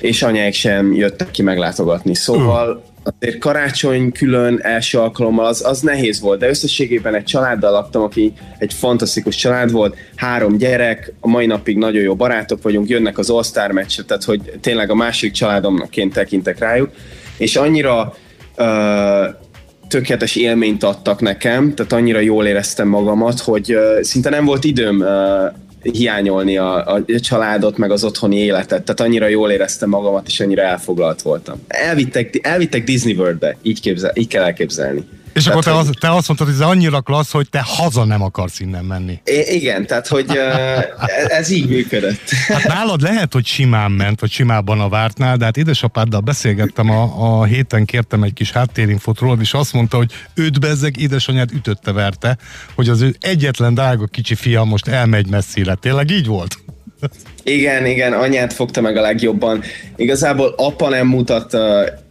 és 0.00 0.22
anyáik 0.22 0.54
sem 0.54 0.94
jöttek 0.94 1.30
ki 1.30 1.42
meglátogatni. 1.42 2.14
Szóval 2.14 2.82
azért 3.02 3.38
karácsony 3.38 4.12
külön 4.12 4.58
első 4.62 4.98
alkalommal 4.98 5.46
az, 5.46 5.64
az 5.64 5.80
nehéz 5.80 6.20
volt, 6.20 6.38
de 6.38 6.48
összességében 6.48 7.14
egy 7.14 7.24
családdal 7.24 7.70
laktam, 7.70 8.02
aki 8.02 8.32
egy 8.58 8.74
fantasztikus 8.74 9.36
család 9.36 9.70
volt, 9.70 9.96
három 10.16 10.56
gyerek, 10.56 11.12
a 11.20 11.28
mai 11.28 11.46
napig 11.46 11.76
nagyon 11.76 12.02
jó 12.02 12.14
barátok 12.14 12.62
vagyunk, 12.62 12.88
jönnek 12.88 13.18
az 13.18 13.30
All-Star 13.30 13.70
meccsre, 13.70 14.02
tehát 14.02 14.24
hogy 14.24 14.40
tényleg 14.60 14.90
a 14.90 14.94
másik 14.94 15.32
családomként 15.32 16.12
tekintek 16.12 16.58
rájuk, 16.58 16.90
és 17.36 17.56
annyira 17.56 18.14
uh, 18.58 18.66
tökéletes 19.88 20.36
élményt 20.36 20.82
adtak 20.82 21.20
nekem, 21.20 21.74
tehát 21.74 21.92
annyira 21.92 22.18
jól 22.18 22.46
éreztem 22.46 22.88
magamat, 22.88 23.40
hogy 23.40 23.74
uh, 23.74 24.00
szinte 24.00 24.30
nem 24.30 24.44
volt 24.44 24.64
időm 24.64 25.00
uh, 25.00 25.06
hiányolni 25.82 26.56
a, 26.56 26.94
a 26.94 27.04
családot, 27.20 27.76
meg 27.76 27.90
az 27.90 28.04
otthoni 28.04 28.36
életet. 28.36 28.82
Tehát 28.82 29.00
annyira 29.00 29.26
jól 29.26 29.50
éreztem 29.50 29.88
magamat, 29.88 30.26
és 30.26 30.40
annyira 30.40 30.62
elfoglalt 30.62 31.22
voltam. 31.22 31.60
Elvittek, 31.68 32.46
elvittek 32.46 32.84
Disney 32.84 33.14
Worldbe, 33.14 33.56
így, 33.62 33.80
képzel, 33.80 34.12
így 34.14 34.28
kell 34.28 34.42
elképzelni. 34.42 35.04
És 35.32 35.42
tehát, 35.42 35.58
akkor 35.58 35.72
te, 35.72 35.78
hogy... 35.78 35.88
az, 35.88 35.96
te 36.00 36.10
azt 36.10 36.26
mondtad, 36.26 36.48
hogy 36.48 36.56
ez 36.60 36.66
annyira 36.66 37.00
klassz, 37.00 37.32
hogy 37.32 37.48
te 37.48 37.62
haza 37.66 38.04
nem 38.04 38.22
akarsz 38.22 38.60
innen 38.60 38.84
menni. 38.84 39.20
I- 39.24 39.54
igen, 39.54 39.86
tehát 39.86 40.06
hogy 40.08 40.26
uh, 40.28 41.36
ez 41.38 41.50
így 41.50 41.68
működött. 41.68 42.30
Hát 42.30 42.66
nálad 42.66 43.00
lehet, 43.00 43.32
hogy 43.32 43.46
simán 43.46 43.90
ment, 43.90 44.20
vagy 44.20 44.30
simában 44.30 44.80
a 44.80 44.88
vártnál, 44.88 45.36
de 45.36 45.44
hát 45.44 45.56
édesapáddal 45.56 46.20
beszélgettem 46.20 46.90
a, 46.90 47.38
a 47.40 47.44
héten, 47.44 47.84
kértem 47.84 48.22
egy 48.22 48.32
kis 48.32 48.50
háttérinfot 48.50 49.18
rólad, 49.18 49.40
és 49.40 49.52
azt 49.54 49.72
mondta, 49.72 49.96
hogy 49.96 50.12
őt 50.34 50.60
bezzeg 50.60 50.96
édesanyád 50.96 51.52
ütötte 51.52 51.92
verte, 51.92 52.36
hogy 52.74 52.88
az 52.88 53.00
ő 53.00 53.16
egyetlen 53.20 53.74
drága 53.74 54.06
kicsi 54.06 54.34
fia 54.34 54.64
most 54.64 54.88
elmegy 54.88 55.28
messzire. 55.28 55.74
Tényleg 55.74 56.10
így 56.10 56.26
volt? 56.26 56.58
Igen, 57.42 57.86
igen, 57.86 58.12
anyát 58.12 58.52
fogta 58.52 58.80
meg 58.80 58.96
a 58.96 59.00
legjobban. 59.00 59.62
Igazából 59.96 60.54
apa 60.56 60.88
nem 60.88 61.06
mutat, 61.06 61.56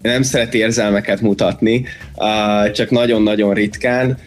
nem 0.01 0.22
szeret 0.22 0.53
érzelmeket 0.53 1.22
mutatni, 1.22 1.86
csak 2.74 2.89
nagyon-nagyon 2.89 3.53
ritkán. 3.53 4.17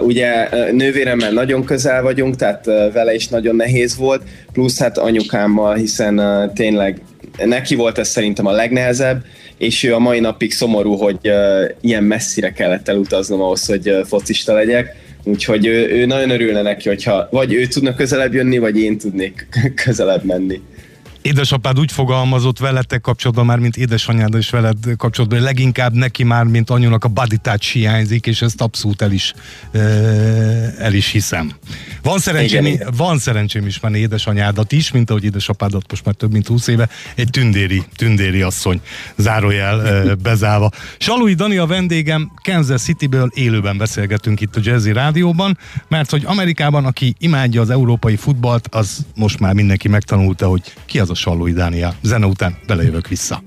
ugye 0.00 0.48
nővéremmel 0.72 1.30
nagyon 1.30 1.64
közel 1.64 2.02
vagyunk, 2.02 2.36
tehát 2.36 2.64
vele 2.92 3.14
is 3.14 3.28
nagyon 3.28 3.56
nehéz 3.56 3.96
volt, 3.96 4.22
plusz 4.52 4.78
hát 4.78 4.98
anyukámmal, 4.98 5.74
hiszen 5.74 6.50
tényleg 6.54 7.00
neki 7.44 7.74
volt 7.74 7.98
ez 7.98 8.08
szerintem 8.08 8.46
a 8.46 8.52
legnehezebb, 8.52 9.24
és 9.58 9.82
ő 9.82 9.94
a 9.94 9.98
mai 9.98 10.20
napig 10.20 10.52
szomorú, 10.52 10.94
hogy 10.94 11.32
ilyen 11.80 12.04
messzire 12.04 12.52
kellett 12.52 12.88
elutaznom 12.88 13.40
ahhoz, 13.40 13.66
hogy 13.66 14.00
focista 14.04 14.52
legyek 14.52 15.02
Úgyhogy 15.24 15.66
ő, 15.66 15.88
ő 15.88 16.06
nagyon 16.06 16.30
örülne 16.30 16.62
neki, 16.62 16.88
hogyha 16.88 17.28
vagy 17.30 17.52
ő 17.52 17.66
tudna 17.66 17.94
közelebb 17.94 18.34
jönni, 18.34 18.58
vagy 18.58 18.78
én 18.78 18.98
tudnék 18.98 19.46
közelebb 19.84 20.24
menni. 20.24 20.60
Édesapád 21.24 21.78
úgy 21.78 21.92
fogalmazott 21.92 22.58
veletek 22.58 23.00
kapcsolatban 23.00 23.46
már, 23.46 23.58
mint 23.58 23.76
édesanyád 23.76 24.34
is 24.34 24.50
veled 24.50 24.76
kapcsolatban, 24.96 25.38
hogy 25.38 25.46
leginkább 25.46 25.92
neki 25.92 26.24
már, 26.24 26.44
mint 26.44 26.70
anyunak 26.70 27.04
a 27.04 27.08
body 27.08 27.36
touch 27.36 27.72
hiányzik, 27.72 28.26
és 28.26 28.42
ezt 28.42 28.60
abszolút 28.60 29.02
el 29.02 29.12
is, 29.12 29.34
el 30.78 30.92
is 30.92 31.10
hiszem. 31.10 31.52
Van 32.02 32.18
szerencsém, 32.18 32.66
Igen. 32.66 32.92
van 32.96 33.18
szerencsém 33.18 33.66
is 33.66 33.80
menni 33.80 33.98
édesanyádat 33.98 34.72
is, 34.72 34.92
mint 34.92 35.10
ahogy 35.10 35.24
édesapádat 35.24 35.84
most 35.90 36.04
már 36.04 36.14
több 36.14 36.32
mint 36.32 36.46
20 36.46 36.66
éve, 36.66 36.88
egy 37.14 37.30
tündéri, 37.30 37.82
tündéri 37.96 38.42
asszony, 38.42 38.80
zárójel 39.16 40.14
bezárva. 40.14 40.70
Salui 40.98 41.34
Dani 41.34 41.56
a 41.56 41.66
vendégem, 41.66 42.32
Kansas 42.42 42.82
Cityből 42.82 43.30
élőben 43.34 43.76
beszélgetünk 43.76 44.40
itt 44.40 44.56
a 44.56 44.60
Jazzy 44.62 44.92
Rádióban, 44.92 45.58
mert 45.88 46.10
hogy 46.10 46.22
Amerikában, 46.26 46.84
aki 46.84 47.14
imádja 47.18 47.60
az 47.60 47.70
európai 47.70 48.16
futballt, 48.16 48.68
az 48.70 49.06
most 49.14 49.40
már 49.40 49.52
mindenki 49.54 49.88
megtanulta, 49.88 50.46
hogy 50.46 50.62
ki 50.86 50.98
az 50.98 51.10
a 51.10 51.13
Sallói 51.14 51.52
Dániel. 51.52 51.94
Zene 52.02 52.26
után 52.26 52.56
belejövök 52.66 53.08
vissza. 53.08 53.42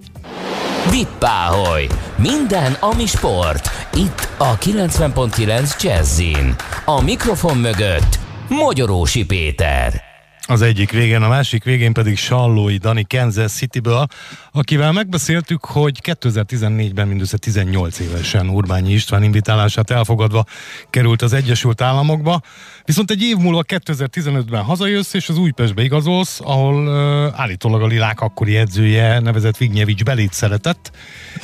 Vippáholy! 0.91 1.87
Minden, 2.15 2.73
ami 2.79 3.05
sport. 3.05 3.69
Itt 3.93 4.29
a 4.37 4.57
90.9 4.57 5.83
Jazzin. 5.83 6.55
A 6.85 7.01
mikrofon 7.01 7.57
mögött 7.57 8.19
Magyarósi 8.49 9.25
Péter. 9.25 10.06
Az 10.49 10.61
egyik 10.61 10.91
végén, 10.91 11.21
a 11.21 11.27
másik 11.27 11.63
végén 11.63 11.93
pedig 11.93 12.17
Sallói 12.17 12.77
Dani 12.77 13.05
Kansas 13.07 13.51
Cityből, 13.51 14.07
akivel 14.51 14.91
megbeszéltük, 14.91 15.65
hogy 15.65 15.99
2014-ben 16.03 17.07
mindössze 17.07 17.37
18 17.37 17.99
évesen 17.99 18.49
Urbányi 18.49 18.93
István 18.93 19.23
invitálását 19.23 19.89
elfogadva 19.91 20.45
került 20.89 21.21
az 21.21 21.33
Egyesült 21.33 21.81
Államokba, 21.81 22.41
viszont 22.85 23.11
egy 23.11 23.21
év 23.21 23.37
múlva 23.37 23.63
2015-ben 23.67 24.63
hazajössz 24.63 25.13
és 25.13 25.29
az 25.29 25.37
Újpestbe 25.37 25.83
igazolsz, 25.83 26.39
ahol 26.43 26.87
uh, 26.87 27.39
állítólag 27.39 27.81
a 27.81 27.87
Lilák 27.87 28.21
akkori 28.21 28.57
edzője 28.57 29.19
nevezett 29.19 29.57
Vignyevics 29.57 30.03
belét 30.03 30.33
szeretett, 30.33 30.91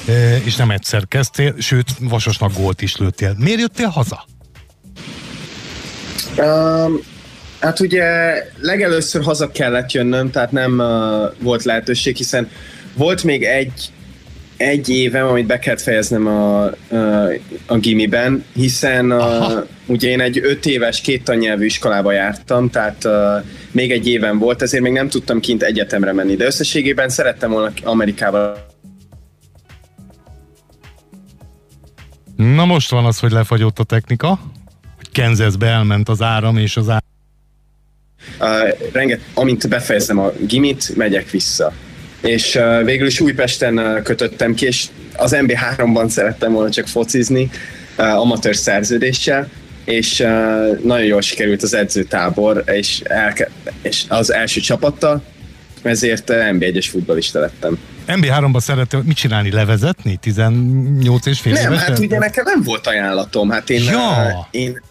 uh, 0.07 0.45
és 0.45 0.55
nem 0.55 0.71
egyszer 0.71 1.07
kezdtél, 1.07 1.55
sőt, 1.59 1.95
vasasnak 1.99 2.53
gólt 2.53 2.81
is 2.81 2.97
lőttél. 2.97 3.35
Miért 3.37 3.59
jöttél 3.59 3.87
haza? 3.87 4.25
Um, 6.37 7.11
Hát 7.63 7.79
ugye 7.79 8.03
legelőször 8.61 9.23
haza 9.23 9.51
kellett 9.51 9.91
jönnöm, 9.91 10.31
tehát 10.31 10.51
nem 10.51 10.79
uh, 10.79 11.43
volt 11.43 11.63
lehetőség, 11.63 12.15
hiszen 12.15 12.49
volt 12.93 13.23
még 13.23 13.43
egy, 13.43 13.91
egy 14.57 14.89
évem, 14.89 15.27
amit 15.27 15.45
be 15.45 15.59
kellett 15.59 15.81
fejeznem 15.81 16.27
a, 16.27 16.69
uh, 16.89 17.33
a 17.65 17.77
gimiben, 17.77 18.43
hiszen 18.53 19.11
uh, 19.11 19.65
ugye 19.85 20.09
én 20.09 20.21
egy 20.21 20.39
öt 20.43 20.65
éves 20.65 21.01
két 21.01 21.23
tannyelvű 21.23 21.65
iskolába 21.65 22.11
jártam, 22.11 22.69
tehát 22.69 23.05
uh, 23.05 23.45
még 23.71 23.91
egy 23.91 24.07
éven 24.07 24.37
volt, 24.37 24.61
ezért 24.61 24.83
még 24.83 24.93
nem 24.93 25.09
tudtam 25.09 25.39
kint 25.39 25.63
egyetemre 25.63 26.13
menni, 26.13 26.35
de 26.35 26.45
összességében 26.45 27.09
szerettem 27.09 27.51
volna 27.51 27.71
Amerikába 27.83 28.55
Na 32.35 32.65
most 32.65 32.89
van 32.89 33.05
az, 33.05 33.19
hogy 33.19 33.31
lefagyott 33.31 33.79
a 33.79 33.83
technika, 33.83 34.39
hogy 34.95 35.09
Kansasbe 35.13 35.67
elment 35.67 36.09
az 36.09 36.21
áram, 36.21 36.57
és 36.57 36.77
az 36.77 36.89
áram 36.89 37.11
Uh, 38.39 38.89
renget, 38.91 39.19
amint 39.33 39.69
befejezem 39.69 40.19
a 40.19 40.31
gimit, 40.47 40.95
megyek 40.95 41.29
vissza. 41.29 41.73
És 42.21 42.55
uh, 42.55 42.83
végül 42.83 43.07
is 43.07 43.19
Újpesten 43.19 43.77
uh, 43.77 44.01
kötöttem 44.01 44.53
ki, 44.53 44.65
és 44.65 44.85
az 45.15 45.35
MB3-ban 45.39 46.07
szerettem 46.07 46.51
volna 46.51 46.69
csak 46.69 46.87
focizni, 46.87 47.49
uh, 47.97 48.19
amatőr 48.19 48.55
szerződéssel, 48.55 49.49
és 49.85 50.19
uh, 50.19 50.27
nagyon 50.83 51.05
jól 51.05 51.21
sikerült 51.21 51.63
az 51.63 51.73
edzőtábor, 51.73 52.63
és, 52.65 52.99
elke- 53.03 53.51
és 53.81 54.03
az 54.07 54.33
első 54.33 54.59
csapattal, 54.59 55.23
ezért 55.81 56.29
uh, 56.29 56.35
NB1-es 56.51 56.87
futballista 56.89 57.39
lettem. 57.39 57.77
MB3-ba 58.07 58.59
szerettem 58.59 59.01
mit 59.05 59.15
csinálni, 59.15 59.51
levezetni? 59.51 60.15
18 60.15 61.25
és 61.25 61.39
fél 61.39 61.53
Nem, 61.53 61.61
évesen? 61.61 61.87
hát 61.87 61.99
ugye 61.99 62.17
nekem 62.17 62.43
nem 62.45 62.61
volt 62.63 62.87
ajánlatom. 62.87 63.49
Hát 63.49 63.69
én, 63.69 63.83
ja. 63.83 64.47
én 64.51 64.81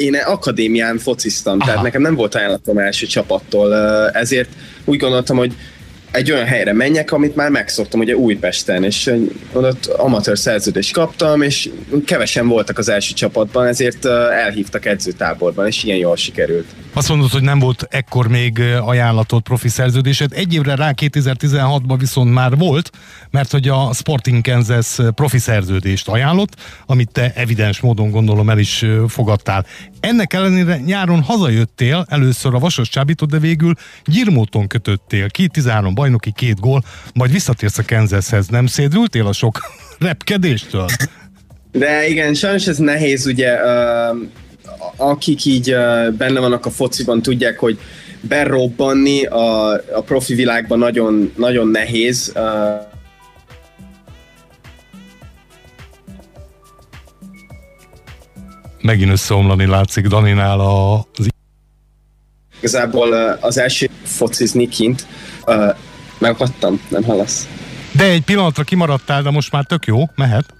én 0.00 0.14
akadémián 0.14 0.98
fociztam, 0.98 1.56
Aha. 1.58 1.66
tehát 1.66 1.82
nekem 1.82 2.02
nem 2.02 2.14
volt 2.14 2.34
ajánlatom 2.34 2.78
első 2.78 3.06
csapattól, 3.06 3.74
ezért 4.12 4.48
úgy 4.84 4.98
gondoltam, 4.98 5.36
hogy 5.36 5.54
egy 6.10 6.32
olyan 6.32 6.46
helyre 6.46 6.72
menjek, 6.72 7.12
amit 7.12 7.36
már 7.36 7.50
megszoktam, 7.50 8.00
ugye 8.00 8.16
Újpesten, 8.16 8.84
és 8.84 9.12
ott 9.52 9.86
amatőr 9.86 10.38
szerződést 10.38 10.92
kaptam, 10.92 11.42
és 11.42 11.68
kevesen 12.04 12.48
voltak 12.48 12.78
az 12.78 12.88
első 12.88 13.14
csapatban, 13.14 13.66
ezért 13.66 14.04
elhívtak 14.04 14.86
edzőtáborban, 14.86 15.66
és 15.66 15.84
ilyen 15.84 15.98
jól 15.98 16.16
sikerült. 16.16 16.66
Azt 16.92 17.08
mondod, 17.08 17.30
hogy 17.30 17.42
nem 17.42 17.58
volt 17.58 17.86
ekkor 17.90 18.28
még 18.28 18.60
ajánlatot 18.60 19.42
profi 19.42 19.68
szerződésed. 19.68 20.32
Egy 20.32 20.54
évre 20.54 20.74
rá 20.74 20.92
2016-ban 20.96 21.96
viszont 21.98 22.32
már 22.32 22.56
volt, 22.56 22.90
mert 23.30 23.50
hogy 23.50 23.68
a 23.68 23.92
Sporting 23.92 24.44
Kansas 24.44 24.96
profi 25.14 25.38
szerződést 25.38 26.08
ajánlott, 26.08 26.54
amit 26.86 27.10
te 27.12 27.32
evidens 27.34 27.80
módon 27.80 28.10
gondolom 28.10 28.50
el 28.50 28.58
is 28.58 28.84
fogadtál. 29.08 29.66
Ennek 30.00 30.32
ellenére 30.32 30.76
nyáron 30.76 31.22
hazajöttél, 31.22 32.06
először 32.08 32.54
a 32.54 32.58
Vasas 32.58 32.88
Csábított, 32.88 33.30
de 33.30 33.38
végül 33.38 33.74
Gyirmóton 34.04 34.66
kötöttél. 34.66 35.28
Ki 35.28 35.48
13 35.48 35.94
bajnoki, 35.94 36.32
két 36.32 36.60
gól, 36.60 36.82
majd 37.14 37.32
visszatérsz 37.32 37.78
a 37.78 37.82
Kansashez. 37.86 38.46
Nem 38.46 38.66
szédültél 38.66 39.26
a 39.26 39.32
sok 39.32 39.58
repkedéstől? 39.98 40.86
De 41.72 42.08
igen, 42.08 42.34
sajnos 42.34 42.66
ez 42.66 42.78
nehéz, 42.78 43.26
ugye 43.26 43.58
akik 44.96 45.44
így 45.44 45.74
benne 46.16 46.40
vannak 46.40 46.66
a 46.66 46.70
fociban, 46.70 47.22
tudják, 47.22 47.58
hogy 47.58 47.78
berobbanni 48.20 49.24
a, 49.24 49.72
a 49.72 50.02
profi 50.04 50.34
világban 50.34 50.78
nagyon, 50.78 51.32
nagyon 51.36 51.68
nehéz. 51.68 52.32
Megint 58.82 59.10
összeomlani 59.10 59.66
látszik 59.66 60.06
Daninál 60.06 60.60
az... 60.60 61.28
Igazából 62.58 63.12
az 63.40 63.58
első 63.58 63.88
focizni 64.02 64.68
kint, 64.68 65.06
megakadtam, 66.18 66.80
nem 66.88 67.02
hallasz. 67.02 67.48
De 67.92 68.04
egy 68.04 68.22
pillanatra 68.22 68.64
kimaradtál, 68.64 69.22
de 69.22 69.30
most 69.30 69.52
már 69.52 69.64
tök 69.64 69.86
jó, 69.86 70.02
mehet. 70.14 70.54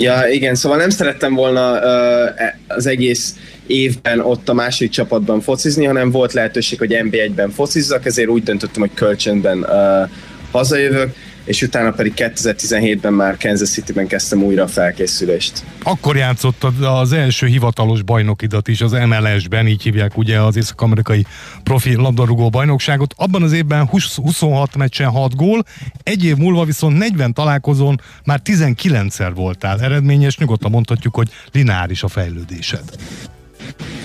Ja, 0.00 0.28
igen, 0.30 0.54
szóval 0.54 0.78
nem 0.78 0.90
szerettem 0.90 1.34
volna 1.34 1.72
uh, 1.72 2.30
az 2.66 2.86
egész 2.86 3.34
évben 3.66 4.20
ott 4.20 4.48
a 4.48 4.54
második 4.54 4.90
csapatban 4.90 5.40
focizni, 5.40 5.84
hanem 5.84 6.10
volt 6.10 6.32
lehetőség, 6.32 6.78
hogy 6.78 6.96
NB1-ben 7.02 7.50
focizzak, 7.50 8.06
ezért 8.06 8.28
úgy 8.28 8.42
döntöttem, 8.42 8.80
hogy 8.80 8.94
kölcsönben 8.94 9.58
uh, 9.58 10.10
hazajövök, 10.50 11.14
és 11.48 11.62
utána 11.62 11.90
pedig 11.90 12.12
2017-ben 12.16 13.12
már 13.12 13.36
Kansas 13.36 13.68
City-ben 13.68 14.06
kezdtem 14.06 14.42
újra 14.42 14.62
a 14.62 14.66
felkészülést. 14.66 15.64
Akkor 15.82 16.16
játszottad 16.16 16.74
az 16.82 17.12
első 17.12 17.46
hivatalos 17.46 18.02
bajnokidat 18.02 18.68
is 18.68 18.80
az 18.80 18.92
MLS-ben, 18.92 19.66
így 19.66 19.82
hívják 19.82 20.16
ugye 20.16 20.40
az 20.40 20.56
észak-amerikai 20.56 21.26
profi 21.62 21.94
labdarúgó 21.94 22.48
bajnokságot. 22.50 23.14
Abban 23.16 23.42
az 23.42 23.52
évben 23.52 23.86
20, 23.86 24.14
26 24.14 24.76
meccsen 24.76 25.08
6 25.08 25.36
gól, 25.36 25.64
egy 26.02 26.24
év 26.24 26.36
múlva 26.36 26.64
viszont 26.64 26.98
40 26.98 27.32
találkozón 27.32 28.00
már 28.24 28.40
19-szer 28.44 29.30
voltál 29.34 29.80
eredményes, 29.80 30.38
nyugodtan 30.38 30.70
mondhatjuk, 30.70 31.14
hogy 31.14 31.28
lineáris 31.52 32.02
a 32.02 32.08
fejlődésed. 32.08 32.84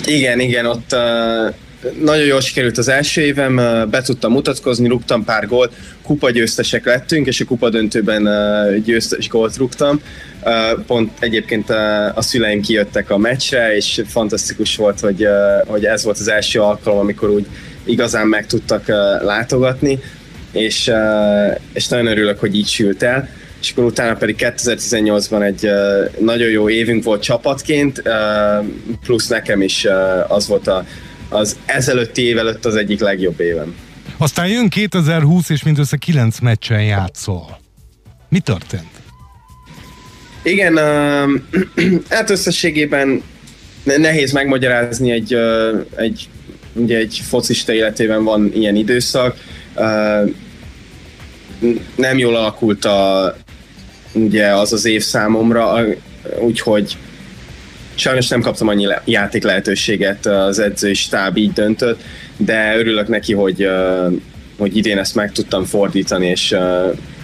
Igen, 0.06 0.40
igen, 0.40 0.66
ott 0.66 0.94
uh 0.94 1.56
nagyon 2.02 2.26
jól 2.26 2.42
sikerült 2.42 2.78
az 2.78 2.88
első 2.88 3.22
évem, 3.22 3.56
be 3.90 4.02
tudtam 4.02 4.32
mutatkozni, 4.32 4.88
rúgtam 4.88 5.24
pár 5.24 5.48
gólt, 5.48 5.74
kupa 6.02 6.30
győztesek 6.30 6.86
lettünk, 6.86 7.28
és 7.28 7.42
a 7.42 7.46
kupa 7.46 7.70
döntőben 7.70 8.30
győztes 8.84 9.30
gólt 9.30 9.58
rúgtam. 9.58 10.02
Pont 10.88 11.12
egyébként 11.20 11.70
a 12.16 12.22
szüleim 12.22 12.62
kijöttek 12.62 13.10
a 13.10 13.18
meccsre, 13.18 13.76
és 13.76 14.02
fantasztikus 14.08 14.76
volt, 14.76 15.00
hogy, 15.00 15.28
hogy 15.66 15.86
ez 15.86 16.04
volt 16.04 16.20
az 16.20 16.28
első 16.28 16.60
alkalom, 16.60 17.00
amikor 17.00 17.30
úgy 17.30 17.46
igazán 17.84 18.28
meg 18.28 18.46
tudtak 18.46 18.88
látogatni, 19.22 20.00
és, 20.52 20.92
és 21.74 21.88
nagyon 21.88 22.08
örülök, 22.08 22.40
hogy 22.40 22.56
így 22.56 22.68
sült 22.68 23.04
el 23.04 23.30
és 23.64 23.72
akkor 23.72 23.84
utána 23.84 24.16
pedig 24.16 24.36
2018-ban 24.40 25.44
egy 25.44 25.70
nagyon 26.20 26.50
jó 26.50 26.70
évünk 26.70 27.04
volt 27.04 27.22
csapatként, 27.22 28.02
plusz 29.04 29.28
nekem 29.28 29.62
is 29.62 29.88
az 30.28 30.48
volt 30.48 30.68
a 30.68 30.86
az 31.34 31.58
ezelőtti 31.66 32.22
év 32.22 32.38
előtt 32.38 32.66
az 32.66 32.76
egyik 32.76 33.00
legjobb 33.00 33.40
évem. 33.40 33.76
Aztán 34.18 34.48
jön 34.48 34.70
2020, 34.70 35.50
és 35.50 35.64
mindössze 35.64 35.98
9 35.98 36.40
meccsen 36.40 36.84
játszol. 36.84 37.60
Mi 38.30 38.40
történt? 38.40 38.92
Igen, 40.44 40.74
uh, 40.74 41.42
hát 42.10 42.30
összességében 42.30 43.22
nehéz 43.84 44.32
megmagyarázni 44.32 45.12
egy, 45.12 45.36
uh, 45.36 45.86
egy, 45.96 46.30
ugye 46.74 46.98
egy 46.98 47.22
focista 47.28 47.74
életében 47.74 48.24
van 48.24 48.52
ilyen 48.54 48.76
időszak. 48.76 49.38
Uh, 49.76 50.30
nem 51.96 52.18
jól 52.18 52.36
alakult 52.36 52.86
a, 52.86 53.36
ugye 54.14 54.48
az 54.48 54.74
az 54.74 54.86
év 54.86 55.02
számomra, 55.02 55.86
úgyhogy 56.40 56.98
Sajnos 57.96 58.28
nem 58.28 58.42
kaptam 58.42 58.68
annyi 58.68 58.86
le- 58.86 59.02
játék 59.06 59.44
lehetőséget, 59.44 60.26
az 60.26 60.60
edzői 60.60 60.94
stáb 60.94 61.38
így 61.38 61.54
döntött, 61.54 62.02
de 62.38 62.78
örülök 62.78 63.08
neki, 63.08 63.34
hogy, 63.34 63.68
hogy 64.58 64.78
idén 64.78 64.98
ezt 64.98 65.16
meg 65.16 65.32
tudtam 65.32 65.64
fordítani, 65.64 66.28
és 66.28 66.56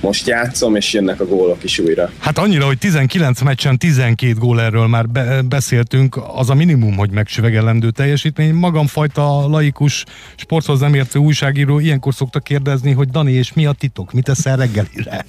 most 0.02 0.28
játszom, 0.28 0.76
és 0.76 0.94
jönnek 0.94 1.20
a 1.20 1.26
gólok 1.26 1.64
is 1.64 1.80
újra. 1.80 2.12
Hát 2.20 2.38
annyira, 2.38 2.66
hogy 2.66 2.78
19 2.78 3.42
meccsen 3.42 3.78
12 3.78 4.34
gól 4.34 4.62
erről 4.62 4.88
már 4.88 5.08
be- 5.10 5.42
beszéltünk, 5.42 6.20
az 6.36 6.50
a 6.50 6.54
minimum, 6.54 6.96
hogy 6.98 7.12
megsüvegelendő 7.12 7.90
teljesítmény. 7.92 8.54
Magam 8.54 8.88
fajta 8.88 9.48
laikus 9.48 10.04
sporthoz 10.36 10.80
nem 10.80 10.94
értő 10.94 11.20
újságíró 11.20 11.80
ilyenkor 11.80 12.14
szokta 12.14 12.40
kérdezni, 12.40 12.92
hogy 12.92 13.10
Dani, 13.10 13.32
és 13.32 13.54
mi 13.54 13.66
a 13.66 13.72
titok? 13.72 14.14
Mit 14.14 14.24
teszel 14.24 14.58
reggelire? 14.58 15.26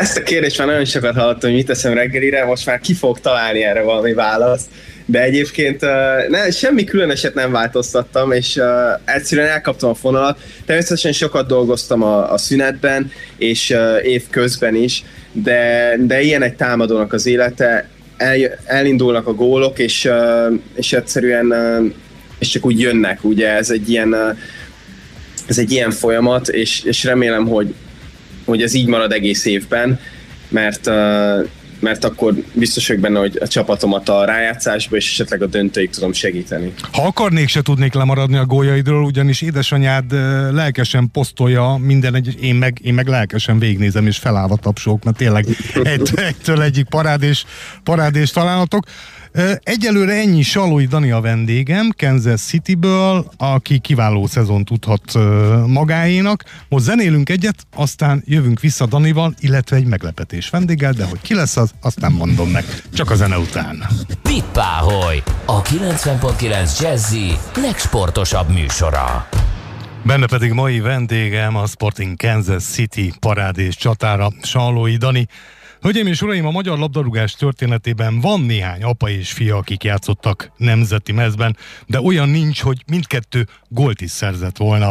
Ezt 0.00 0.18
a 0.18 0.22
kérdést 0.22 0.58
már 0.58 0.66
nagyon 0.66 0.84
sokat 0.84 1.14
hallottam, 1.14 1.50
hogy 1.50 1.58
mit 1.58 1.66
teszem 1.66 1.92
reggelire, 1.92 2.44
most 2.44 2.66
már 2.66 2.80
ki 2.80 2.94
fog 2.94 3.20
találni 3.20 3.62
erre 3.62 3.82
valami 3.82 4.12
választ. 4.12 4.66
De 5.06 5.22
egyébként 5.22 5.80
ne, 6.28 6.50
semmi 6.50 6.84
különöset 6.84 7.34
nem 7.34 7.52
változtattam, 7.52 8.32
és 8.32 8.56
uh, 8.56 8.66
egyszerűen 9.04 9.48
elkaptam 9.48 9.90
a 9.90 9.94
fonalat. 9.94 10.38
Természetesen 10.66 11.12
sokat 11.12 11.46
dolgoztam 11.46 12.02
a, 12.02 12.32
a 12.32 12.38
szünetben, 12.38 13.10
és 13.36 13.70
uh, 13.70 14.06
év 14.06 14.22
közben 14.30 14.74
is, 14.74 15.04
de, 15.32 15.92
de 16.00 16.20
ilyen 16.20 16.42
egy 16.42 16.54
támadónak 16.54 17.12
az 17.12 17.26
élete, 17.26 17.88
el, 18.16 18.36
elindulnak 18.64 19.26
a 19.26 19.34
gólok, 19.34 19.78
és, 19.78 20.04
uh, 20.04 20.54
és 20.74 20.92
egyszerűen 20.92 21.46
uh, 21.46 21.92
és 22.38 22.48
csak 22.48 22.66
úgy 22.66 22.80
jönnek, 22.80 23.24
ugye 23.24 23.48
ez 23.48 23.70
egy 23.70 23.90
ilyen, 23.90 24.12
uh, 24.12 24.36
ez 25.46 25.58
egy 25.58 25.70
ilyen 25.70 25.90
folyamat, 25.90 26.48
és, 26.48 26.82
és 26.82 27.04
remélem, 27.04 27.46
hogy 27.46 27.74
hogy 28.48 28.62
ez 28.62 28.74
így 28.74 28.86
marad 28.86 29.12
egész 29.12 29.44
évben, 29.44 30.00
mert, 30.48 30.86
mert 31.80 32.04
akkor 32.04 32.34
biztos 32.52 32.86
vagyok 32.86 33.02
benne, 33.02 33.18
hogy 33.18 33.38
a 33.40 33.48
csapatomat 33.48 34.08
a 34.08 34.24
rájátszásba 34.24 34.96
és 34.96 35.10
esetleg 35.10 35.42
a 35.42 35.46
döntőig 35.46 35.90
tudom 35.90 36.12
segíteni. 36.12 36.72
Ha 36.92 37.02
akarnék, 37.02 37.48
se 37.48 37.62
tudnék 37.62 37.94
lemaradni 37.94 38.36
a 38.36 38.44
gólyaidról, 38.44 39.04
ugyanis 39.04 39.42
édesanyád 39.42 40.12
lelkesen 40.52 41.10
posztolja 41.12 41.76
minden 41.82 42.14
egy, 42.14 42.42
én 42.42 42.54
meg, 42.54 42.78
én 42.82 42.94
meg 42.94 43.06
lelkesen 43.06 43.58
végnézem 43.58 44.06
és 44.06 44.16
felállva 44.16 44.56
tapsolok, 44.56 45.04
mert 45.04 45.16
tényleg 45.16 45.46
egy, 45.82 46.10
egytől 46.14 46.62
egyik 46.62 46.88
parádés, 46.88 47.44
parádés 47.82 48.30
találatok. 48.30 48.84
Egyelőre 49.62 50.12
ennyi 50.12 50.42
Salói 50.42 50.86
Dani 50.86 51.10
a 51.10 51.20
vendégem, 51.20 51.90
Kansas 51.96 52.40
Cityből, 52.40 53.30
aki 53.36 53.78
kiváló 53.78 54.26
szezon 54.26 54.64
tudhat 54.64 55.12
magáénak. 55.66 56.44
Most 56.68 56.84
zenélünk 56.84 57.28
egyet, 57.28 57.66
aztán 57.76 58.22
jövünk 58.26 58.60
vissza 58.60 58.86
Danival, 58.86 59.34
illetve 59.40 59.76
egy 59.76 59.86
meglepetés 59.86 60.50
vendéggel, 60.50 60.92
de 60.92 61.04
hogy 61.04 61.20
ki 61.20 61.34
lesz 61.34 61.56
az, 61.56 61.70
azt 61.80 62.00
nem 62.00 62.12
mondom 62.12 62.50
meg. 62.50 62.64
Csak 62.92 63.10
a 63.10 63.14
zene 63.14 63.38
után. 63.38 63.86
Pippáholy, 64.22 65.22
a 65.44 65.62
90.9 65.62 66.80
Jazzy 66.80 67.32
legsportosabb 67.54 68.50
műsora. 68.52 69.28
Benne 70.02 70.26
pedig 70.26 70.52
mai 70.52 70.80
vendégem 70.80 71.56
a 71.56 71.66
Sporting 71.66 72.16
Kansas 72.16 72.64
City 72.64 73.12
parádés 73.20 73.76
csatára, 73.76 74.28
Salói 74.42 74.96
Dani. 74.96 75.26
Hölgyeim 75.80 76.06
és 76.06 76.22
uraim, 76.22 76.46
a 76.46 76.50
magyar 76.50 76.78
labdarúgás 76.78 77.32
történetében 77.34 78.20
van 78.20 78.40
néhány 78.40 78.82
apa 78.82 79.08
és 79.08 79.32
fia, 79.32 79.56
akik 79.56 79.84
játszottak 79.84 80.50
nemzeti 80.56 81.12
mezben, 81.12 81.56
de 81.86 82.00
olyan 82.00 82.28
nincs, 82.28 82.62
hogy 82.62 82.82
mindkettő 82.86 83.46
gólt 83.68 84.00
is 84.00 84.10
szerzett 84.10 84.56
volna. 84.56 84.88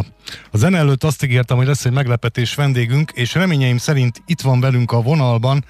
A 0.50 0.56
zene 0.56 0.78
előtt 0.78 1.04
azt 1.04 1.24
ígértem, 1.24 1.56
hogy 1.56 1.66
lesz 1.66 1.84
egy 1.84 1.92
meglepetés 1.92 2.54
vendégünk, 2.54 3.10
és 3.10 3.34
reményeim 3.34 3.76
szerint 3.76 4.22
itt 4.26 4.40
van 4.40 4.60
velünk 4.60 4.92
a 4.92 5.02
vonalban, 5.02 5.64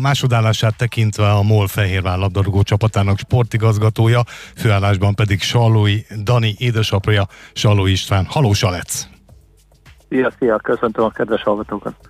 másodállását 0.00 0.76
tekintve 0.76 1.30
a 1.30 1.42
MOL 1.42 1.66
Fehérvár 1.66 2.18
labdarúgó 2.18 2.62
csapatának 2.62 3.18
sportigazgatója, 3.18 4.22
főállásban 4.56 5.14
pedig 5.14 5.42
Sallói 5.42 5.98
Dani 6.22 6.54
édesapja, 6.58 7.26
Sallói 7.52 7.90
István. 7.90 8.24
Haló 8.28 8.52
Salec! 8.52 9.06
Szia, 10.08 10.32
szia, 10.38 10.56
köszöntöm 10.56 11.04
a 11.04 11.10
kedves 11.10 11.42
hallgatókat! 11.42 12.09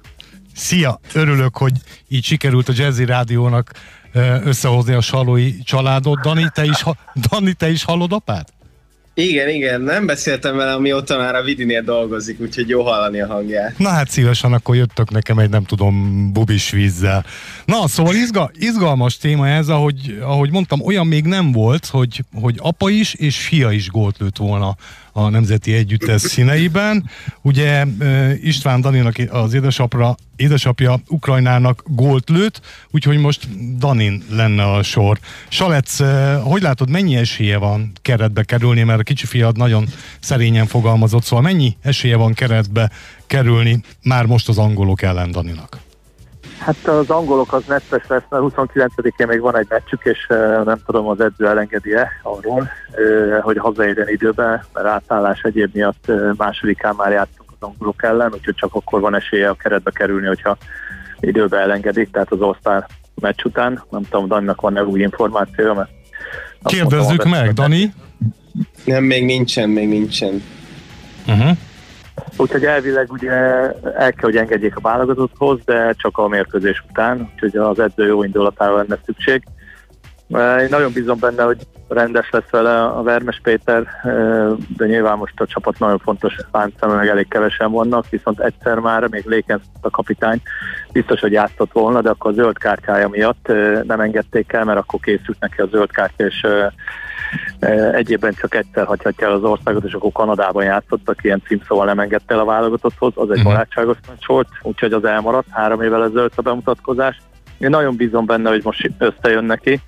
Szia! 0.61 1.01
Örülök, 1.13 1.57
hogy 1.57 1.73
így 2.09 2.25
sikerült 2.25 2.69
a 2.69 2.73
Jazzy 2.77 3.05
Rádiónak 3.05 3.71
összehozni 4.45 4.95
a 4.95 5.01
salói 5.01 5.63
családot. 5.63 6.21
Dani, 6.21 6.47
te 6.55 6.65
is, 6.65 6.85
Dani, 7.29 7.53
te 7.53 7.71
is 7.71 7.85
hallod 7.85 8.13
apát? 8.13 8.53
Igen, 9.15 9.49
igen, 9.49 9.81
nem 9.81 10.07
beszéltem 10.07 10.57
vele, 10.57 10.73
amióta 10.73 11.17
már 11.17 11.35
a 11.35 11.43
Vidinél 11.43 11.83
dolgozik, 11.83 12.41
úgyhogy 12.41 12.69
jó 12.69 12.83
hallani 12.83 13.21
a 13.21 13.27
hangját. 13.27 13.79
Na 13.79 13.89
hát 13.89 14.11
szívesen, 14.11 14.53
akkor 14.53 14.77
jöttök 14.77 15.11
nekem 15.11 15.39
egy 15.39 15.51
nem 15.51 15.65
tudom 15.65 16.27
bubis 16.33 16.71
vízzel. 16.71 17.25
Na, 17.71 17.89
szóval 17.89 18.15
izga, 18.15 18.51
izgalmas 18.59 19.17
téma 19.17 19.49
ez, 19.49 19.69
ahogy, 19.69 20.19
ahogy 20.23 20.51
mondtam, 20.51 20.81
olyan 20.81 21.07
még 21.07 21.25
nem 21.25 21.53
volt, 21.53 21.87
hogy, 21.87 22.25
hogy 22.35 22.55
apa 22.59 22.91
is 22.91 23.15
és 23.15 23.37
fia 23.37 23.71
is 23.71 23.89
gólt 23.89 24.19
lőtt 24.19 24.37
volna 24.37 24.77
a 25.13 25.29
Nemzeti 25.29 25.73
Együttes 25.73 26.21
színeiben. 26.21 27.11
Ugye 27.43 27.85
István 28.43 28.81
Daninak 28.81 29.17
az 29.31 29.55
édesapra, 29.55 30.17
édesapja 30.37 31.01
Ukrajnának 31.09 31.83
gólt 31.87 32.29
lőtt, 32.29 32.61
úgyhogy 32.91 33.19
most 33.19 33.49
Danin 33.79 34.23
lenne 34.31 34.73
a 34.73 34.83
sor. 34.83 35.19
Salec, 35.49 35.97
hogy 36.43 36.63
látod, 36.63 36.91
mennyi 36.91 37.17
esélye 37.17 37.57
van 37.57 37.93
keretbe 38.03 38.43
kerülni, 38.43 38.83
mert 38.83 39.01
a 39.01 39.03
kicsi 39.03 39.27
fiad 39.27 39.57
nagyon 39.57 39.87
szerényen 40.21 40.67
fogalmazott, 40.67 41.25
szóval 41.25 41.45
mennyi 41.45 41.77
esélye 41.83 42.17
van 42.17 42.33
keretbe 42.33 42.91
kerülni 43.27 43.83
már 44.03 44.27
most 44.27 44.49
az 44.49 44.59
angolok 44.59 45.03
ellen 45.03 45.31
Daninak? 45.31 45.89
Hát 46.61 46.87
az 46.87 47.11
angolok 47.11 47.53
az 47.53 47.63
netes 47.67 48.07
lesz, 48.09 48.23
mert 48.29 48.43
29-én 48.47 49.27
még 49.27 49.41
van 49.41 49.57
egy 49.57 49.67
meccsük, 49.69 50.05
és 50.05 50.27
nem 50.65 50.79
tudom, 50.87 51.07
az 51.07 51.21
edző 51.21 51.47
elengedi-e 51.47 52.09
arról, 52.23 52.71
hogy 53.41 53.59
hazaérjen 53.59 54.09
időben, 54.09 54.63
mert 54.73 54.87
átállás 54.87 55.41
egyéb 55.41 55.75
miatt 55.75 56.13
másodikán 56.37 56.95
már 56.97 57.13
játszunk 57.13 57.51
az 57.51 57.69
angolok 57.69 58.03
ellen, 58.03 58.33
úgyhogy 58.33 58.55
csak 58.55 58.75
akkor 58.75 59.01
van 59.01 59.15
esélye 59.15 59.49
a 59.49 59.55
keretbe 59.55 59.91
kerülni, 59.91 60.27
hogyha 60.27 60.57
időbe 61.21 61.59
elengedik, 61.59 62.11
tehát 62.11 62.33
az 62.33 62.41
osztál 62.41 62.89
meccs 63.15 63.45
után. 63.45 63.83
Nem 63.91 64.03
tudom, 64.03 64.29
Daninak 64.29 64.61
van-e 64.61 64.85
új 64.85 65.01
információ, 65.01 65.75
mert 65.75 65.91
Kérdezzük 66.65 67.25
meg, 67.25 67.53
Dani. 67.53 67.95
Nem, 68.85 69.05
még 69.05 69.25
nincsen, 69.25 69.69
még 69.69 69.89
nincsen. 69.89 70.43
Uh-huh. 71.27 71.57
Úgyhogy 72.37 72.65
elvileg 72.65 73.13
ugye 73.13 73.31
el 73.31 74.13
kell, 74.13 74.15
hogy 74.21 74.37
engedjék 74.37 74.77
a 74.77 74.81
válogatotthoz, 74.81 75.61
de 75.65 75.93
csak 75.93 76.19
a 76.19 76.29
mérkőzés 76.29 76.85
után, 76.91 77.31
úgyhogy 77.35 77.57
az 77.57 77.79
edző 77.79 78.07
jó 78.07 78.23
indulatára 78.23 78.77
lenne 78.77 78.99
szükség. 79.05 79.43
Én 80.61 80.67
nagyon 80.71 80.93
bízom 80.93 81.19
benne, 81.19 81.43
hogy 81.43 81.59
rendes 81.89 82.31
lesz 82.31 82.51
vele 82.51 82.85
a 82.85 83.03
Vermes 83.03 83.41
Péter, 83.43 83.87
de 84.77 84.87
nyilván 84.87 85.19
most 85.19 85.41
a 85.41 85.47
csapat 85.47 85.79
nagyon 85.79 85.99
fontos 85.99 86.37
láncszeme, 86.53 86.95
meg 86.95 87.09
elég 87.09 87.29
kevesen 87.29 87.71
vannak, 87.71 88.09
viszont 88.09 88.41
egyszer 88.41 88.79
már 88.79 89.09
még 89.09 89.25
Léken 89.27 89.61
a 89.81 89.91
kapitány 89.91 90.43
biztos, 90.93 91.21
hogy 91.21 91.33
játszott 91.33 91.73
volna, 91.73 92.01
de 92.01 92.11
akkor 92.11 92.31
a 92.31 92.35
zöld 92.35 92.59
kártyája 92.59 93.09
miatt 93.09 93.53
nem 93.83 94.01
engedték 94.01 94.53
el, 94.53 94.65
mert 94.65 94.79
akkor 94.79 95.01
készült 95.01 95.41
neki 95.41 95.61
a 95.61 95.67
zöld 95.67 95.91
kártya, 95.91 96.25
és 96.25 96.47
Egyébben 97.93 98.35
csak 98.41 98.55
egyszer 98.55 98.87
hagyhatja 98.87 99.27
el 99.27 99.33
az 99.33 99.43
országot, 99.43 99.85
és 99.85 99.93
akkor 99.93 100.13
Kanadában 100.13 100.65
játszottak, 100.65 101.25
ilyen 101.25 101.43
címszóval 101.47 101.87
nem 101.87 101.99
engedte 101.99 102.35
el 102.35 102.41
a 102.41 102.45
válogatotthoz, 102.45 103.13
az 103.15 103.31
egy 103.31 103.37
uh-huh. 103.37 103.53
barátságos 103.53 103.97
meccs 104.09 104.27
volt, 104.27 104.49
úgyhogy 104.63 104.93
az 104.93 105.05
elmaradt 105.05 105.49
három 105.51 105.83
évvel 105.83 106.05
ezelőtt 106.05 106.39
a 106.39 106.43
bemutatkozás. 106.43 107.21
Én 107.59 107.71
nagyon 107.71 107.97
bízom 107.97 108.27
benne, 108.27 108.51
hogy 108.51 108.65
most 108.65 108.91
összejön 108.99 109.45
neki. 109.45 109.81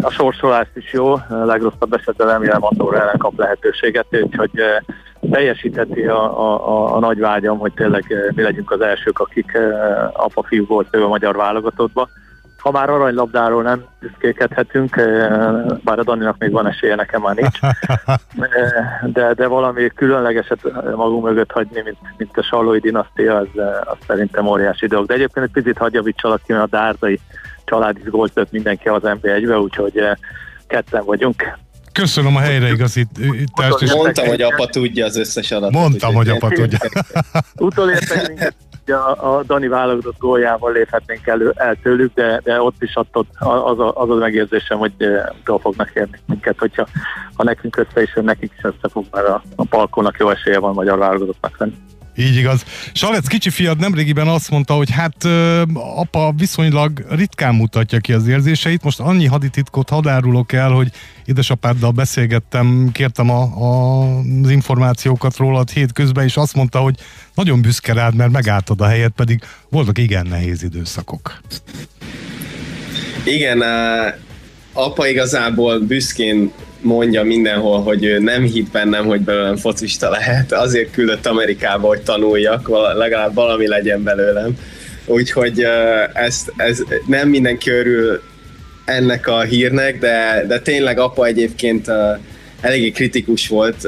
A 0.00 0.10
sorsolás 0.10 0.66
is 0.74 0.92
jó, 0.92 1.12
a 1.12 1.22
legrosszabb 1.28 1.92
esetben 1.92 2.26
remélem 2.26 2.64
Andorra 2.64 3.00
ellen 3.00 3.18
kap 3.18 3.38
lehetőséget, 3.38 4.06
úgyhogy 4.10 4.50
teljesítheti 5.30 6.02
a, 6.06 6.40
a, 6.40 6.68
a, 6.68 6.96
a 6.96 6.98
nagy 6.98 7.18
vágyam, 7.18 7.58
hogy 7.58 7.72
tényleg 7.72 8.30
mi 8.34 8.42
legyünk 8.42 8.70
az 8.70 8.80
elsők, 8.80 9.18
akik 9.18 9.58
apa-fiú 10.12 10.66
volt 10.66 10.88
ő 10.90 11.04
a 11.04 11.08
magyar 11.08 11.36
válogatottba 11.36 12.08
ha 12.62 12.70
már 12.70 12.90
aranylabdáról 12.90 13.62
nem 13.62 13.84
büszkékedhetünk, 14.00 14.96
eh, 14.96 15.30
bár 15.84 15.98
a 15.98 16.02
Daninak 16.02 16.38
még 16.38 16.50
van 16.50 16.66
esélye, 16.66 16.94
nekem 16.94 17.20
már 17.20 17.34
nincs, 17.34 17.58
eh, 17.62 17.70
de, 19.12 19.34
de 19.34 19.46
valami 19.46 19.90
különlegeset 19.94 20.58
magunk 20.96 21.24
mögött 21.24 21.50
hagyni, 21.50 21.82
mint, 21.84 21.98
mint 22.16 22.36
a 22.36 22.42
Sallói 22.42 22.78
dinasztia, 22.78 23.36
az, 23.36 23.46
eh, 23.56 23.66
az 23.84 23.96
szerintem 24.06 24.46
óriási 24.46 24.86
dolog. 24.86 25.06
De 25.06 25.14
egyébként 25.14 25.46
egy 25.46 25.52
picit 25.52 25.78
hagyjavítsalak 25.78 26.42
ki, 26.46 26.52
mert 26.52 26.64
a 26.64 26.76
Dárdai 26.76 27.20
család 27.64 27.98
is 27.98 28.10
gólt 28.10 28.46
mindenki 28.50 28.88
az 28.88 29.02
NB1-be, 29.02 29.58
úgyhogy 29.58 30.02
ketten 30.66 31.04
vagyunk. 31.04 31.58
Köszönöm 31.92 32.36
a 32.36 32.40
helyreigazítást. 32.40 33.94
Mondtam, 33.94 34.26
hogy 34.26 34.42
apa 34.42 34.66
tudja 34.66 35.04
az 35.04 35.16
összes 35.16 35.50
adatot. 35.50 35.80
Mondtam, 35.80 36.14
hogy 36.14 36.28
apa 36.28 36.48
tudja. 36.48 36.78
Utolértek 37.56 38.28
minket 38.28 38.54
a, 38.90 39.36
a 39.36 39.42
Dani 39.42 39.68
válogatott 39.68 40.18
góljával 40.18 40.72
léphetnénk 40.72 41.26
elő, 41.26 41.52
el 41.56 41.76
tőlük, 41.82 42.14
de, 42.14 42.40
de 42.44 42.62
ott 42.62 42.82
is 42.82 42.96
ott, 42.96 43.26
az, 43.38 43.78
a, 43.78 43.92
az 43.94 44.10
a 44.10 44.14
megérzésem, 44.14 44.78
hogy 44.78 44.92
túl 45.44 45.58
fognak 45.58 45.90
érni 45.94 46.18
minket, 46.26 46.58
hogyha 46.58 46.86
ha 47.34 47.44
nekünk 47.44 47.76
össze 47.76 48.02
is, 48.02 48.12
nekik 48.14 48.52
is 48.56 48.64
össze 48.64 48.88
fog, 48.88 49.04
mert 49.10 49.28
a, 49.28 49.42
a 49.56 49.64
palkónak 49.64 50.18
jó 50.18 50.30
esélye 50.30 50.58
van 50.58 50.74
magyar 50.74 50.98
válogatottnak 50.98 51.58
lenni. 51.58 51.74
Így 52.16 52.36
igaz. 52.36 52.64
Salec 52.92 53.26
kicsi 53.26 53.50
fiad 53.50 53.78
nemrégiben 53.78 54.28
azt 54.28 54.50
mondta, 54.50 54.74
hogy 54.74 54.90
hát 54.90 55.24
apa 55.96 56.32
viszonylag 56.36 57.06
ritkán 57.10 57.54
mutatja 57.54 57.98
ki 57.98 58.12
az 58.12 58.26
érzéseit. 58.26 58.82
Most 58.82 59.00
annyi 59.00 59.26
hadititkot 59.26 59.88
hadárulok 59.88 60.52
el, 60.52 60.70
hogy 60.70 60.90
édesapáddal 61.24 61.90
beszélgettem, 61.90 62.90
kértem 62.92 63.30
a, 63.30 63.42
a, 63.42 64.02
az 64.42 64.50
információkat 64.50 65.36
rólad 65.36 65.70
hétközben, 65.70 66.24
és 66.24 66.36
azt 66.36 66.54
mondta, 66.54 66.78
hogy 66.78 66.94
nagyon 67.34 67.62
büszke 67.62 67.92
rád, 67.92 68.14
mert 68.14 68.30
megálltad 68.30 68.80
a 68.80 68.86
helyet, 68.86 69.12
pedig 69.16 69.40
voltak 69.68 69.98
igen 69.98 70.26
nehéz 70.26 70.62
időszakok. 70.62 71.40
Igen, 73.24 73.62
apa 74.72 75.06
igazából 75.06 75.78
büszkén 75.78 76.52
mondja 76.82 77.22
mindenhol, 77.22 77.82
hogy 77.82 78.16
nem 78.20 78.42
hitt 78.42 78.70
bennem, 78.70 79.06
hogy 79.06 79.20
belőlem 79.20 79.56
focista 79.56 80.10
lehet, 80.10 80.52
azért 80.52 80.90
küldött 80.90 81.26
Amerikába, 81.26 81.86
hogy 81.86 82.02
tanuljak, 82.02 82.68
legalább 82.96 83.34
valami 83.34 83.68
legyen 83.68 84.02
belőlem. 84.02 84.58
Úgyhogy 85.06 85.66
ez, 86.12 86.44
ez 86.56 86.82
nem 87.06 87.28
mindenki 87.28 87.70
örül 87.70 88.22
ennek 88.84 89.28
a 89.28 89.40
hírnek, 89.40 89.98
de, 89.98 90.44
de 90.48 90.60
tényleg 90.60 90.98
apa 90.98 91.26
egyébként 91.26 91.90
eléggé 92.60 92.90
kritikus 92.90 93.48
volt 93.48 93.86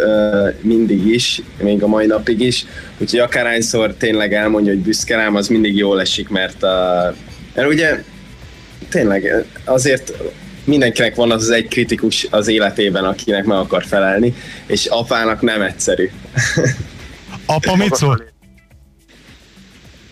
mindig 0.60 1.06
is, 1.06 1.42
még 1.62 1.82
a 1.82 1.86
mai 1.86 2.06
napig 2.06 2.40
is, 2.40 2.64
úgyhogy 2.98 3.18
akárhányszor 3.18 3.94
tényleg 3.94 4.34
elmondja, 4.34 4.72
hogy 4.72 4.82
büszke 4.82 5.16
rám, 5.16 5.34
az 5.34 5.48
mindig 5.48 5.76
jól 5.76 6.00
esik, 6.00 6.28
mert, 6.28 6.62
mert 7.54 7.68
ugye 7.68 8.02
tényleg 8.88 9.46
azért 9.64 10.12
mindenkinek 10.64 11.14
van 11.14 11.30
az, 11.30 11.42
az 11.42 11.50
egy 11.50 11.68
kritikus 11.68 12.26
az 12.30 12.48
életében, 12.48 13.04
akinek 13.04 13.44
meg 13.44 13.58
akar 13.58 13.84
felelni, 13.84 14.34
és 14.66 14.86
apának 14.86 15.40
nem 15.40 15.62
egyszerű. 15.62 16.10
Apa 17.46 17.76
mit 17.76 17.94
szól? 17.94 18.32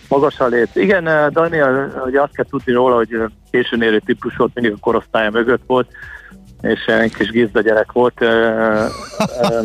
Magas 0.07 0.39
a 0.39 0.47
lét. 0.47 0.69
Igen, 0.73 1.07
eh, 1.07 1.29
Daniel, 1.29 1.89
hogy 2.03 2.15
azt 2.15 2.35
kell 2.35 2.45
tudni 2.49 2.73
róla, 2.73 2.95
hogy 2.95 3.17
későn 3.51 3.81
érő 3.81 3.99
típus 3.99 4.35
volt, 4.35 4.51
mindig 4.53 4.73
a 4.73 4.79
korosztálya 4.79 5.29
mögött 5.29 5.61
volt, 5.67 5.87
és 6.61 6.85
egy 6.85 7.15
kis 7.15 7.29
gizda 7.29 7.61
gyerek 7.61 7.91
volt, 7.91 8.21
eh, 8.21 8.85
eh, 8.85 8.89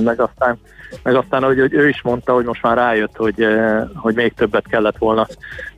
meg 0.04 0.20
aztán, 0.20 0.58
meg 1.02 1.14
aztán 1.14 1.42
hogy, 1.42 1.58
hogy 1.58 1.74
ő 1.74 1.88
is 1.88 2.02
mondta, 2.02 2.32
hogy 2.32 2.44
most 2.44 2.62
már 2.62 2.76
rájött, 2.76 3.16
hogy, 3.16 3.46
hogy 3.94 4.14
még 4.14 4.32
többet 4.32 4.68
kellett 4.68 4.98
volna 4.98 5.26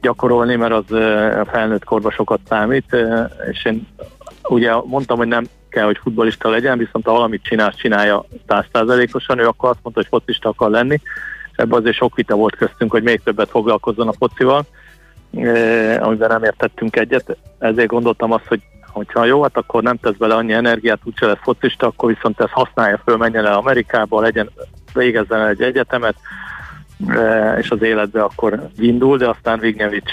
gyakorolni, 0.00 0.56
mert 0.56 0.72
az 0.72 0.92
a 1.40 1.46
felnőtt 1.50 1.84
korban 1.84 2.10
sokat 2.10 2.40
számít, 2.48 2.96
és 3.50 3.64
én 3.64 3.86
ugye 4.50 4.74
mondtam, 4.84 5.16
hogy 5.16 5.28
nem 5.28 5.44
kell, 5.68 5.84
hogy 5.84 5.98
futbolista 6.02 6.48
legyen, 6.48 6.78
viszont 6.78 7.04
ha 7.04 7.12
valamit 7.12 7.42
csinál, 7.42 7.72
csinálja 7.72 8.24
százszázalékosan, 8.46 9.38
ő 9.38 9.46
akkor 9.46 9.68
azt 9.68 9.78
mondta, 9.82 10.00
hogy 10.00 10.20
focista 10.20 10.48
akar 10.48 10.70
lenni, 10.70 11.00
és 11.50 11.56
ebben 11.56 11.78
azért 11.78 11.96
sok 11.96 12.16
vita 12.16 12.34
volt 12.34 12.56
köztünk, 12.56 12.90
hogy 12.90 13.02
még 13.02 13.20
többet 13.24 13.50
foglalkozzon 13.50 14.08
a 14.08 14.12
focival, 14.12 14.62
eh, 15.34 16.06
amiben 16.06 16.28
nem 16.28 16.44
értettünk 16.44 16.96
egyet, 16.96 17.36
ezért 17.58 17.88
gondoltam 17.88 18.32
azt, 18.32 18.46
hogy 18.46 18.60
hogyha 18.92 19.24
jó, 19.24 19.42
hát 19.42 19.56
akkor 19.56 19.82
nem 19.82 19.96
tesz 19.96 20.16
bele 20.18 20.34
annyi 20.34 20.52
energiát, 20.52 21.00
úgyse 21.04 21.26
lesz 21.26 21.38
focista, 21.42 21.86
akkor 21.86 22.14
viszont 22.14 22.40
ezt 22.40 22.52
használja 22.52 23.00
föl, 23.04 23.16
menjen 23.16 23.46
el 23.46 23.52
Amerikába, 23.52 24.20
legyen, 24.20 24.50
végezzen 24.92 25.46
egy 25.46 25.62
egyetemet, 25.62 26.14
és 27.58 27.70
az 27.70 27.82
életbe 27.82 28.22
akkor 28.22 28.68
indul, 28.78 29.16
de 29.16 29.28
aztán 29.28 29.58
Vignyevics, 29.58 30.12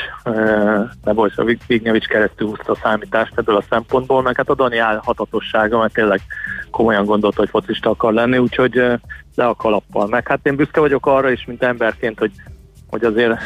ne 1.04 1.14
bocs, 1.14 1.38
a 1.38 1.44
Vignyevics 1.68 2.06
keresztül 2.06 2.48
húzta 2.48 2.72
a 2.72 2.80
számítást 2.84 3.34
ebből 3.36 3.56
a 3.56 3.64
szempontból, 3.70 4.22
meg 4.22 4.36
hát 4.36 4.50
a 4.50 4.56
Dani 4.56 4.78
állhatatossága, 4.78 5.80
mert 5.80 5.94
tényleg 5.94 6.22
komolyan 6.72 7.06
gondolta, 7.06 7.40
hogy 7.40 7.50
focista 7.50 7.90
akar 7.90 8.14
lenni, 8.14 8.38
úgyhogy 8.38 8.76
le 9.36 9.46
a 9.46 9.56
kalappal. 9.56 10.08
Meg 10.08 10.28
hát 10.28 10.40
én 10.44 10.56
büszke 10.56 10.80
vagyok 10.80 11.06
arra 11.06 11.30
is, 11.30 11.46
mint 11.46 11.64
emberként, 11.64 12.20
hogy 12.20 12.32
hogy 12.90 13.04
azért 13.04 13.40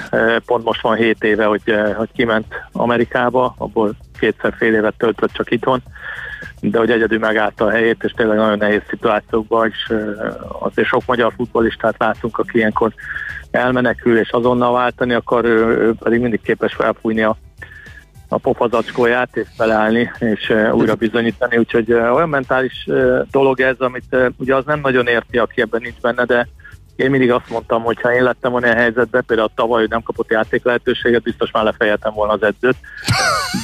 pont 0.46 0.64
most 0.64 0.82
van 0.82 0.96
7 0.96 1.24
éve, 1.24 1.46
hogy, 1.46 1.76
hogy 1.96 2.10
kiment 2.12 2.46
Amerikába, 2.72 3.56
abból 3.58 3.96
kétszer 4.20 4.54
fél 4.58 4.74
évet 4.74 4.94
töltött 4.98 5.32
csak 5.32 5.52
itthon, 5.52 5.82
de 6.62 6.78
hogy 6.78 6.92
egyedül 6.92 7.20
megállta 7.20 7.66
a 7.66 7.70
helyét, 7.70 8.04
és 8.04 8.12
tényleg 8.12 8.38
nagyon 8.38 8.58
nehéz 8.58 8.82
szituációkban, 8.90 9.70
és 9.70 9.94
azért 10.60 10.88
sok 10.88 11.06
magyar 11.06 11.34
futbolistát 11.36 11.96
látunk, 11.98 12.38
aki 12.38 12.58
ilyenkor 12.58 12.94
elmenekül 13.52 14.18
és 14.18 14.30
azonnal 14.30 14.74
váltani, 14.74 15.14
akkor 15.14 15.46
ő, 15.46 15.66
ő 15.66 15.94
pedig 16.00 16.22
mindig 16.22 16.42
képes 16.42 16.74
felfújni 16.74 17.22
a, 17.22 17.38
a 18.28 18.38
pofazacskóját, 18.38 19.38
és 19.38 19.48
felállni, 19.58 20.12
és 20.20 20.54
újra 20.72 20.96
bizonyítani, 20.96 21.58
úgyhogy 21.58 21.92
olyan 21.94 22.30
mentális 22.30 22.88
dolog 23.32 23.60
ez, 23.60 23.80
amit 23.80 24.16
ugye 24.38 24.56
az 24.56 24.66
nem 24.66 24.80
nagyon 24.80 25.08
érti, 25.08 25.38
aki 25.38 25.62
ebben 25.62 25.82
nincs 25.82 26.02
benne, 26.02 26.26
de 26.26 26.48
én 27.02 27.10
mindig 27.10 27.32
azt 27.32 27.50
mondtam, 27.50 27.84
hogy 27.84 28.02
ha 28.02 28.14
én 28.14 28.24
lettem 28.24 28.52
volna 28.52 28.70
a 28.70 28.76
helyzetben, 28.76 29.24
például 29.28 29.50
tavaly, 29.56 29.80
hogy 29.80 29.90
nem 29.90 30.04
kapott 30.04 30.32
játék 30.32 30.64
lehetőséget, 30.64 31.22
biztos 31.22 31.52
már 31.52 31.64
lefejeltem 31.64 32.14
volna 32.14 32.34
az 32.34 32.44
edzőt. 32.44 32.78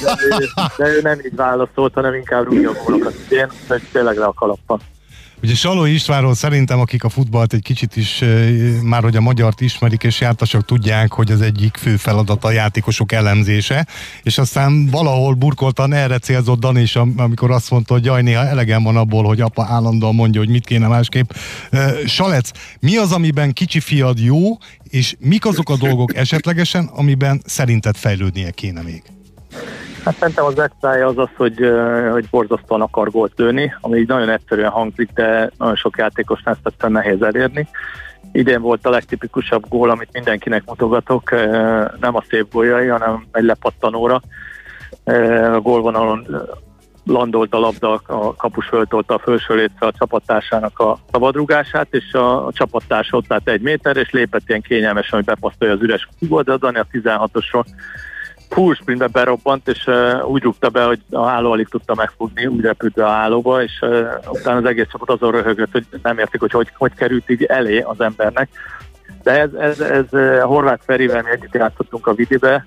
De 0.02 0.16
ő, 0.38 0.44
de 0.76 0.88
ő 0.88 1.00
nem 1.02 1.18
így 1.18 1.36
válaszolt, 1.36 1.94
hanem 1.94 2.14
inkább 2.14 2.44
rúgja 2.44 2.70
a 2.70 2.82
gólokat 2.84 3.14
hogy 3.68 3.82
tényleg 3.92 4.16
le 4.16 4.24
a 4.24 4.32
kalappa. 4.32 4.78
Ugye 5.42 5.54
Saló 5.54 5.84
Istvánról 5.84 6.34
szerintem, 6.34 6.80
akik 6.80 7.04
a 7.04 7.08
futballt 7.08 7.52
egy 7.52 7.62
kicsit 7.62 7.96
is 7.96 8.24
már, 8.82 9.02
hogy 9.02 9.16
a 9.16 9.20
magyart 9.20 9.60
ismerik 9.60 10.02
és 10.02 10.20
jártasok 10.20 10.64
tudják, 10.64 11.12
hogy 11.12 11.30
az 11.30 11.40
egyik 11.40 11.76
fő 11.76 11.96
feladata 11.96 12.48
a 12.48 12.50
játékosok 12.50 13.12
elemzése, 13.12 13.86
és 14.22 14.38
aztán 14.38 14.86
valahol 14.86 15.34
burkoltan 15.34 15.92
erre 15.92 16.18
célzott 16.18 16.60
Dan 16.60 16.78
is, 16.78 16.96
amikor 16.96 17.50
azt 17.50 17.70
mondta, 17.70 17.92
hogy 17.94 18.04
jaj, 18.04 18.22
néha 18.22 18.46
elegem 18.46 18.82
van 18.82 18.96
abból, 18.96 19.24
hogy 19.24 19.40
apa 19.40 19.66
állandóan 19.68 20.14
mondja, 20.14 20.40
hogy 20.40 20.50
mit 20.50 20.66
kéne 20.66 20.86
másképp. 20.86 21.30
Salec, 22.06 22.50
mi 22.80 22.96
az, 22.96 23.12
amiben 23.12 23.52
kicsi 23.52 23.80
fiad 23.80 24.18
jó, 24.18 24.56
és 24.88 25.14
mik 25.18 25.46
azok 25.46 25.70
a 25.70 25.76
dolgok 25.76 26.16
esetlegesen, 26.16 26.84
amiben 26.84 27.42
szerinted 27.44 27.96
fejlődnie 27.96 28.50
kéne 28.50 28.82
még? 28.82 29.02
Hát 30.08 30.16
szerintem 30.16 30.44
az 30.44 30.58
extrája 30.58 31.06
az 31.06 31.18
az, 31.18 31.28
hogy, 31.36 31.72
hogy 32.10 32.28
borzasztóan 32.30 32.80
akar 32.80 33.10
gólt 33.10 33.32
lőni, 33.36 33.74
ami 33.80 33.98
így 33.98 34.06
nagyon 34.06 34.28
egyszerűen 34.28 34.70
hangzik, 34.70 35.10
de 35.14 35.50
nagyon 35.58 35.76
sok 35.76 35.96
játékosnál 35.96 36.54
ezt 36.54 36.66
aztán 36.66 36.92
nehéz 36.92 37.22
elérni. 37.22 37.68
Idén 38.32 38.60
volt 38.60 38.86
a 38.86 38.90
legtipikusabb 38.90 39.68
gól, 39.68 39.90
amit 39.90 40.12
mindenkinek 40.12 40.62
mutogatok, 40.66 41.30
nem 42.00 42.16
a 42.16 42.24
szép 42.28 42.52
góljai, 42.52 42.86
hanem 42.86 43.26
egy 43.32 43.44
lepattanóra. 43.44 44.20
A 45.52 45.60
gólvonalon 45.60 46.26
landolt 47.04 47.54
a 47.54 47.58
labda, 47.58 48.00
a 48.06 48.34
kapus 48.34 48.66
föltolta 48.66 49.14
a 49.14 49.18
felső 49.18 49.54
létre 49.54 49.86
a 49.86 49.92
csapattársának 49.98 50.78
a 50.78 50.98
szabadrugását, 51.12 51.88
és 51.90 52.12
a, 52.12 52.46
a 52.46 52.52
csapattárs 52.52 53.12
ott 53.12 53.32
állt 53.32 53.48
egy 53.48 53.60
méter, 53.60 53.96
és 53.96 54.10
lépett 54.10 54.48
ilyen 54.48 54.62
kényelmesen, 54.62 55.18
hogy 55.18 55.24
bepasztolja 55.24 55.74
az 55.74 55.82
üres 55.82 56.08
Dani 56.58 56.78
a 56.78 56.86
16-osról 56.92 57.64
full 58.48 58.74
sprintbe 58.74 59.06
berobbant, 59.06 59.68
és 59.68 59.86
uh, 59.86 60.30
úgy 60.30 60.42
rúgta 60.42 60.68
be, 60.68 60.84
hogy 60.84 61.00
a 61.10 61.26
háló 61.26 61.50
alig 61.50 61.68
tudta 61.68 61.94
megfogni, 61.94 62.46
úgy 62.46 62.60
repült 62.60 62.92
be 62.92 63.04
a 63.04 63.10
hálóba, 63.10 63.62
és 63.62 63.78
uh, 63.80 64.08
utána 64.28 64.58
az 64.58 64.64
egész 64.64 64.86
csapat 64.90 65.10
azon 65.10 65.30
röhögött, 65.30 65.72
hogy 65.72 65.86
nem 66.02 66.18
értik, 66.18 66.40
hogy 66.40 66.50
hogy, 66.50 66.68
hogy 66.76 66.94
került 66.94 67.30
így 67.30 67.44
elé 67.44 67.80
az 67.80 68.00
embernek. 68.00 68.48
De 69.22 69.40
ez, 69.40 69.52
ez, 69.52 69.80
ez 69.80 70.04
uh, 70.10 70.40
Horváth 70.40 70.84
Ferivel 70.84 71.22
mi 71.22 71.30
együtt 71.30 71.54
játszottunk 71.54 72.06
a 72.06 72.14
vidibe, 72.14 72.66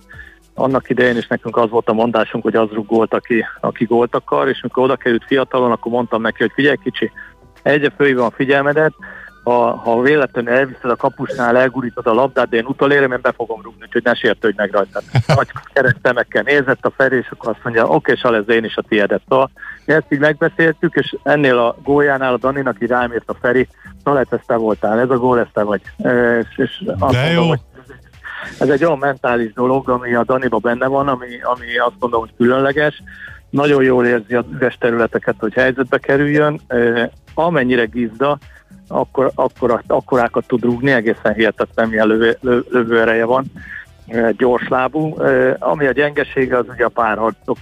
annak 0.53 0.89
idején 0.89 1.17
is 1.17 1.27
nekünk 1.27 1.57
az 1.57 1.69
volt 1.69 1.89
a 1.89 1.93
mondásunk, 1.93 2.43
hogy 2.43 2.55
az 2.55 2.69
rúgolt, 2.71 3.13
aki, 3.13 3.45
aki 3.59 3.85
gólt 3.85 4.15
akar, 4.15 4.47
és 4.47 4.61
amikor 4.61 4.83
oda 4.83 4.95
került 4.95 5.25
fiatalon, 5.25 5.71
akkor 5.71 5.91
mondtam 5.91 6.21
neki, 6.21 6.37
hogy 6.41 6.51
figyelj 6.53 6.77
kicsi, 6.83 7.11
egyre 7.61 7.89
fölhívom 7.97 8.25
a 8.25 8.31
figyelmedet, 8.31 8.93
ha, 9.43 9.75
ha 9.75 10.01
véletlenül 10.01 10.53
elviszed 10.53 10.89
a 10.89 10.95
kapusnál, 10.95 11.57
elgurítod 11.57 12.07
a 12.07 12.13
labdát, 12.13 12.49
de 12.49 12.57
én 12.57 12.65
utolérem, 12.65 13.11
én 13.11 13.19
be 13.21 13.31
fogom 13.31 13.61
rúgni, 13.61 13.81
úgyhogy 13.81 14.03
ne 14.03 14.13
sértődj 14.13 14.55
meg 14.57 14.71
rajta. 14.71 15.01
Nagy 15.35 15.51
keres 15.73 15.95
szemekkel 16.03 16.43
nézett 16.43 16.85
a 16.85 16.91
Feri, 16.97 17.17
és 17.17 17.29
akkor 17.31 17.49
azt 17.49 17.63
mondja, 17.63 17.85
oké, 17.85 18.13
okay, 18.23 18.37
ez 18.37 18.49
én 18.49 18.63
is 18.63 18.75
a 18.75 18.81
tiédet. 18.81 19.21
Szóval 19.27 19.51
ezt 19.85 20.05
így 20.09 20.19
megbeszéltük, 20.19 20.95
és 20.95 21.15
ennél 21.23 21.57
a 21.57 21.75
góljánál 21.83 22.33
a 22.33 22.37
Daninak 22.37 22.81
így 22.81 22.89
rám 22.89 23.13
írt 23.13 23.29
a 23.29 23.35
Feri, 23.41 23.67
lehet, 24.03 24.33
ezt 24.33 24.47
te 24.47 24.55
voltál, 24.55 24.99
ez 24.99 25.09
a 25.09 25.17
gól, 25.17 25.39
ezt 25.39 25.53
te 25.53 25.63
vagy. 25.63 25.81
És, 26.39 26.57
és 26.57 26.83
azt 26.99 27.13
de 27.13 27.21
mondom, 27.21 27.43
jó. 27.43 27.49
Hogy 27.49 27.59
ez 28.59 28.69
egy 28.69 28.83
olyan 28.83 28.97
mentális 28.97 29.53
dolog, 29.53 29.89
ami 29.89 30.13
a 30.13 30.23
Daniba 30.23 30.57
benne 30.57 30.87
van, 30.87 31.07
ami, 31.07 31.41
ami 31.41 31.77
azt 31.77 31.99
gondolom, 31.99 32.25
hogy 32.25 32.35
különleges. 32.37 33.03
Nagyon 33.49 33.83
jól 33.83 34.05
érzi 34.05 34.35
az 34.35 34.45
üres 34.53 34.77
területeket, 34.79 35.35
hogy 35.39 35.53
helyzetbe 35.53 35.97
kerüljön. 35.97 36.61
Amennyire 37.33 37.85
gizda, 37.85 38.37
akkor, 38.91 39.31
akkor, 39.35 39.81
akkorákat 39.87 40.47
tud 40.47 40.63
rúgni, 40.63 40.91
egészen 40.91 41.33
hihetetlen 41.33 41.89
milyen 41.89 42.07
lövő, 42.07 42.37
lövő 42.69 42.99
ereje 42.99 43.25
van, 43.25 43.45
gyorslábú. 44.37 45.17
Ami 45.59 45.85
a 45.85 45.91
gyengesége, 45.91 46.57
az 46.57 46.65
ugye 46.69 46.85
a 46.85 46.89
párharcok, 46.89 47.59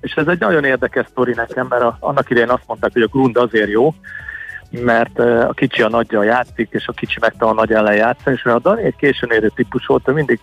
és 0.00 0.12
ez 0.12 0.26
egy 0.26 0.40
nagyon 0.40 0.64
érdekes 0.64 1.06
sztori 1.10 1.32
nekem, 1.34 1.66
mert 1.68 1.82
a, 1.82 1.96
annak 2.00 2.30
idején 2.30 2.50
azt 2.50 2.66
mondták, 2.66 2.92
hogy 2.92 3.02
a 3.02 3.06
grund 3.06 3.36
azért 3.36 3.70
jó, 3.70 3.94
mert 4.70 5.18
a 5.18 5.52
kicsi 5.54 5.82
a 5.82 5.88
nagyja 5.88 6.22
játszik, 6.22 6.68
és 6.70 6.86
a 6.86 6.92
kicsi 6.92 7.18
megtanul 7.20 7.52
a 7.52 7.60
nagy 7.60 7.72
ellen 7.72 7.94
játszani, 7.94 8.36
és 8.36 8.44
a 8.44 8.58
Dani 8.58 8.82
egy 8.82 8.96
későn 8.96 9.30
érő 9.30 9.50
típus 9.54 9.86
volt, 9.86 10.12
mindig 10.12 10.40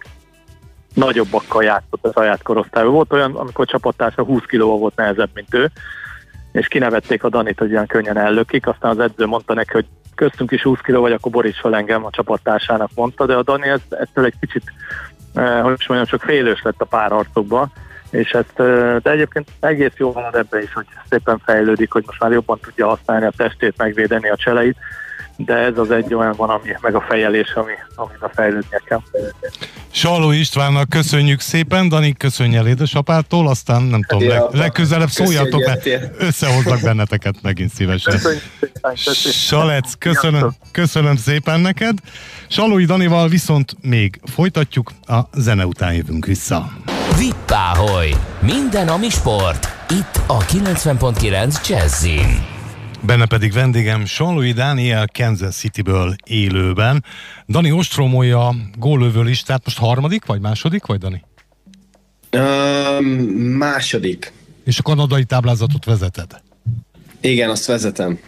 nagyobbakkal 0.93 1.63
játszott 1.63 2.05
a 2.05 2.11
saját 2.11 2.43
korosztályban. 2.43 2.93
Volt 2.93 3.13
olyan, 3.13 3.35
amikor 3.35 3.65
csapattársa 3.65 4.23
20 4.23 4.41
kilóval 4.47 4.77
volt 4.77 4.95
nehezebb, 4.95 5.29
mint 5.33 5.53
ő, 5.53 5.71
és 6.57 6.67
kinevették 6.67 7.23
a 7.23 7.29
Danit, 7.29 7.59
hogy 7.59 7.69
ilyen 7.69 7.87
könnyen 7.87 8.17
ellökik, 8.17 8.67
aztán 8.67 8.91
az 8.91 8.99
edző 8.99 9.25
mondta 9.25 9.53
neki, 9.53 9.73
hogy 9.73 9.85
köztünk 10.15 10.51
is 10.51 10.61
20 10.61 10.79
kiló 10.79 11.01
vagy, 11.01 11.11
akkor 11.11 11.31
boríts 11.31 11.59
fel 11.59 11.75
engem, 11.75 12.05
a 12.05 12.09
csapattársának 12.11 12.89
mondta, 12.95 13.25
de 13.25 13.35
a 13.35 13.43
Dani 13.43 13.67
ez, 13.67 13.79
ettől 13.89 14.25
egy 14.25 14.33
kicsit, 14.39 14.63
eh, 15.33 15.61
hogy 15.61 15.75
is 15.79 15.87
mondjam, 15.87 16.09
csak 16.09 16.29
félős 16.29 16.61
lett 16.61 16.81
a 16.81 16.85
párharcokban, 16.85 17.71
és 18.09 18.31
ezt, 18.31 18.59
eh, 18.59 18.97
de 19.01 19.11
egyébként 19.11 19.47
egész 19.59 19.93
jól 19.97 20.11
van 20.11 20.35
ebben 20.35 20.61
is, 20.61 20.73
hogy 20.73 20.85
szépen 21.09 21.41
fejlődik, 21.45 21.91
hogy 21.91 22.03
most 22.05 22.19
már 22.19 22.31
jobban 22.31 22.59
tudja 22.59 22.87
használni 22.87 23.25
a 23.25 23.33
testét, 23.37 23.77
megvédeni 23.77 24.29
a 24.29 24.35
cseleit, 24.35 24.77
de 25.37 25.53
ez 25.53 25.77
az 25.77 25.91
egy 25.91 26.13
olyan 26.13 26.33
van, 26.37 26.49
ami, 26.49 26.69
meg 26.81 26.95
a 26.95 27.05
fejelés, 27.07 27.53
ami, 27.53 27.71
amiben 27.95 28.29
fejlődnie 28.33 28.81
kell. 28.85 29.01
Saló 29.91 30.31
Istvánnak 30.31 30.89
köszönjük 30.89 31.39
szépen, 31.39 31.89
Dani 31.89 32.13
köszönj 32.13 32.55
el 32.55 32.67
édesapától, 32.67 33.47
aztán 33.47 33.81
nem 33.81 34.03
tudom, 34.03 34.27
leg, 34.27 34.41
legközelebb 34.51 35.09
szóljatok, 35.09 35.65
mert 35.65 35.87
összehoznak 36.17 36.81
benneteket 36.81 37.35
megint 37.41 37.73
szívesen. 37.73 38.19
Salec, 39.31 39.93
köszönöm, 39.97 40.55
köszönöm 40.71 41.15
szépen 41.15 41.59
neked. 41.59 41.97
Salói 42.47 42.85
Danival 42.85 43.27
viszont 43.27 43.75
még 43.81 44.19
folytatjuk, 44.33 44.91
a 45.07 45.19
zene 45.33 45.65
után 45.65 45.93
jövünk 45.93 46.25
vissza. 46.25 46.69
Vippáholy! 47.17 48.09
Minden, 48.39 48.87
ami 48.87 49.09
sport. 49.09 49.67
Itt 49.89 50.21
a 50.27 50.37
90.9 50.37 51.67
Jazzin. 51.67 52.56
Benne 53.01 53.25
pedig 53.25 53.51
vendégem 53.51 54.05
Sonlui 54.05 54.51
Dániel 54.51 55.07
Kansas 55.13 55.55
Cityből 55.55 56.15
élőben. 56.23 57.03
Dani 57.47 57.71
Ostromolja 57.71 58.55
gólövő 58.77 59.21
listát, 59.21 59.61
most 59.65 59.77
harmadik 59.77 60.25
vagy 60.25 60.41
második, 60.41 60.85
vagy 60.85 60.99
Dani? 60.99 61.23
Um, 62.31 63.05
második. 63.57 64.33
És 64.65 64.79
a 64.79 64.81
kanadai 64.81 65.23
táblázatot 65.23 65.85
vezeted? 65.85 66.41
Igen, 67.21 67.49
azt 67.49 67.65
vezetem 67.65 68.19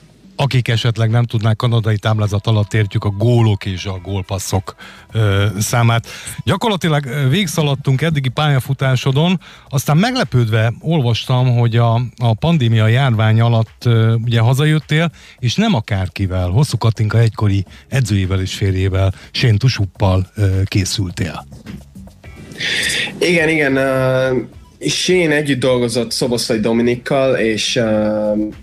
akik 0.42 0.68
esetleg 0.68 1.10
nem 1.10 1.24
tudnák 1.24 1.56
kanadai 1.56 1.98
táblázat 1.98 2.48
alatt 2.48 2.74
értjük 2.74 3.04
a 3.04 3.10
gólok 3.10 3.66
és 3.66 3.86
a 3.86 4.00
gólpasszok 4.04 4.76
ö, 5.12 5.46
számát. 5.60 6.08
Gyakorlatilag 6.44 7.30
végszaladtunk 7.30 8.02
eddigi 8.02 8.30
pályafutásodon, 8.30 9.40
aztán 9.70 9.98
meglepődve 9.98 10.74
olvastam, 10.82 11.58
hogy 11.58 11.76
a, 11.76 11.94
a 12.18 12.34
pandémia 12.34 12.88
járvány 12.88 13.42
alatt 13.42 13.86
ö, 13.86 14.14
ugye 14.14 14.40
hazajöttél, 14.40 15.12
és 15.40 15.56
nem 15.56 15.74
akárkivel, 15.74 16.50
Hosszú 16.50 16.78
Katinka 16.78 17.20
egykori 17.20 17.66
edzőjével 17.88 18.42
és 18.42 18.54
férjével, 18.54 19.14
Sén 19.32 19.58
Tusuppal 19.58 20.28
ö, 20.36 20.62
készültél. 20.64 21.48
Igen, 23.20 23.50
igen. 23.50 23.78
Uh, 23.78 24.90
Sén 24.90 25.32
együtt 25.32 25.60
dolgozott 25.60 26.12
Szoboszlai 26.12 26.60
Dominikkal, 26.60 27.36
és 27.36 27.76
uh, 27.76 28.54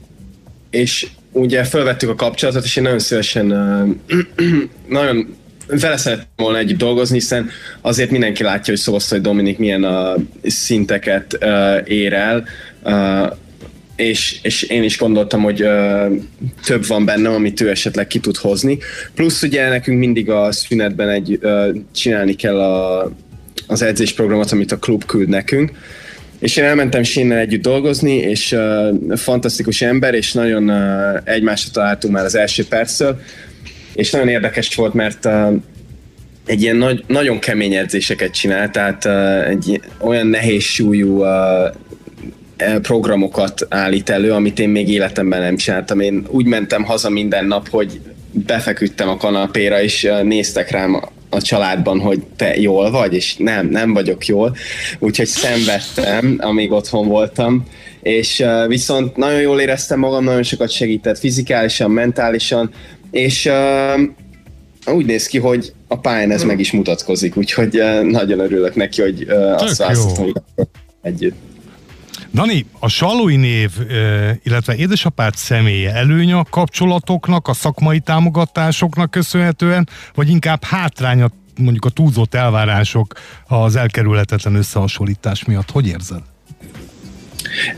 és 0.71 1.07
ugye 1.37 1.65
felvettük 1.65 2.09
a 2.09 2.15
kapcsolatot, 2.15 2.65
és 2.65 2.77
én 2.77 2.83
nagyon 2.83 2.99
szívesen, 2.99 3.47
nagyon 4.89 5.37
vele 5.67 5.97
szerettem 5.97 6.27
volna 6.37 6.59
együtt 6.59 6.79
dolgozni, 6.79 7.15
hiszen 7.15 7.51
azért 7.81 8.11
mindenki 8.11 8.43
látja, 8.43 8.73
hogy 8.73 8.83
Szoboszlai 8.83 9.21
Dominik 9.21 9.59
milyen 9.59 9.85
a 9.85 10.15
szinteket 10.45 11.39
ér 11.85 12.13
el, 12.13 12.45
és, 13.97 14.39
és 14.43 14.63
én 14.63 14.83
is 14.83 14.99
gondoltam, 14.99 15.43
hogy 15.43 15.65
több 16.65 16.87
van 16.87 17.05
bennem, 17.05 17.33
amit 17.33 17.61
ő 17.61 17.71
esetleg 17.71 18.07
ki 18.07 18.19
tud 18.19 18.37
hozni. 18.37 18.79
Plusz 19.15 19.43
ugye 19.43 19.69
nekünk 19.69 19.99
mindig 19.99 20.31
a 20.31 20.53
szünetben 20.53 21.09
egy, 21.09 21.41
csinálni 21.95 22.35
kell 22.35 22.61
a, 22.61 23.11
az 23.67 23.83
edzésprogramot, 23.83 24.53
amit 24.53 24.73
a 24.73 24.79
klub 24.79 25.05
küld 25.05 25.29
nekünk, 25.29 25.71
és 26.47 26.57
én 26.57 26.65
elmentem 26.65 27.03
Sinnel 27.03 27.39
együtt 27.39 27.63
dolgozni, 27.63 28.17
és 28.17 28.53
uh, 28.53 29.17
fantasztikus 29.17 29.83
ember, 29.83 30.15
és 30.15 30.33
nagyon 30.33 30.71
uh, 30.71 31.21
egymásra 31.25 31.71
találtunk 31.73 32.15
már 32.15 32.25
az 32.25 32.35
első 32.35 32.67
perctől, 32.69 33.21
és 33.95 34.11
nagyon 34.11 34.29
érdekes 34.29 34.75
volt, 34.75 34.95
mert 34.95 35.25
uh, 35.25 35.53
egy 36.47 36.63
ilyen 36.63 36.77
nagy, 36.77 37.05
nagyon 37.07 37.39
kemény 37.39 37.75
edzéseket 37.75 38.31
csinál, 38.31 38.71
tehát 38.71 39.05
uh, 39.05 39.49
egy 39.49 39.81
olyan 40.01 40.27
nehéz 40.27 40.63
súlyú 40.63 41.25
uh, 41.25 42.81
programokat 42.83 43.67
állít 43.69 44.11
elő, 44.11 44.33
amit 44.33 44.59
én 44.59 44.69
még 44.69 44.89
életemben 44.89 45.41
nem 45.41 45.57
csináltam. 45.57 46.01
Én 46.01 46.27
úgy 46.29 46.47
mentem 46.47 46.85
haza 46.85 47.11
minden 47.11 47.47
nap, 47.47 47.69
hogy 47.69 48.01
befeküdtem 48.31 49.09
a 49.09 49.17
kanapéra, 49.17 49.83
és 49.83 50.09
néztek 50.23 50.71
rám 50.71 50.95
a 51.31 51.41
családban, 51.41 52.01
hogy 52.01 52.23
te 52.37 52.57
jól 52.57 52.91
vagy, 52.91 53.15
és 53.15 53.37
nem, 53.37 53.69
nem 53.69 53.93
vagyok 53.93 54.27
jól, 54.27 54.57
úgyhogy 54.99 55.27
szenvedtem, 55.27 56.37
amíg 56.41 56.73
otthon 56.73 57.09
voltam, 57.09 57.65
és 58.03 58.41
uh, 58.41 58.69
viszont 58.69 59.17
nagyon 59.17 59.41
jól 59.41 59.61
éreztem 59.61 59.99
magam, 59.99 60.25
nagyon 60.25 60.43
sokat 60.43 60.71
segített 60.71 61.19
fizikálisan, 61.19 61.91
mentálisan, 61.91 62.71
és 63.11 63.47
uh, 63.47 64.95
úgy 64.95 65.07
néz 65.07 65.27
ki, 65.27 65.39
hogy 65.39 65.73
a 65.89 65.99
pályán 65.99 66.31
ez 66.31 66.45
meg 66.45 66.61
is 66.61 66.73
mutatkozik, 66.73 67.37
úgyhogy 67.37 67.81
uh, 67.81 68.03
nagyon 68.03 68.39
örülök 68.39 68.75
neki, 68.75 69.03
hogy 69.03 69.25
uh, 69.29 69.63
azt 69.63 69.77
választottam 69.77 70.33
együtt. 71.03 71.35
Dani, 72.35 72.67
a 72.79 72.89
Salói 72.89 73.37
név, 73.37 73.71
illetve 74.43 74.77
édesapád 74.77 75.35
személye 75.35 75.95
előny 75.95 76.33
a 76.33 76.45
kapcsolatoknak, 76.51 77.49
a 77.49 77.53
szakmai 77.53 78.01
támogatásoknak 78.01 79.11
köszönhetően, 79.11 79.89
vagy 80.15 80.29
inkább 80.29 80.65
hátránya 80.65 81.31
mondjuk 81.59 81.85
a 81.85 81.89
túlzott 81.89 82.35
elvárások 82.35 83.15
az 83.47 83.77
elkerülhetetlen 83.77 84.55
összehasonlítás 84.55 85.45
miatt? 85.45 85.71
Hogy 85.71 85.87
érzed? 85.87 86.21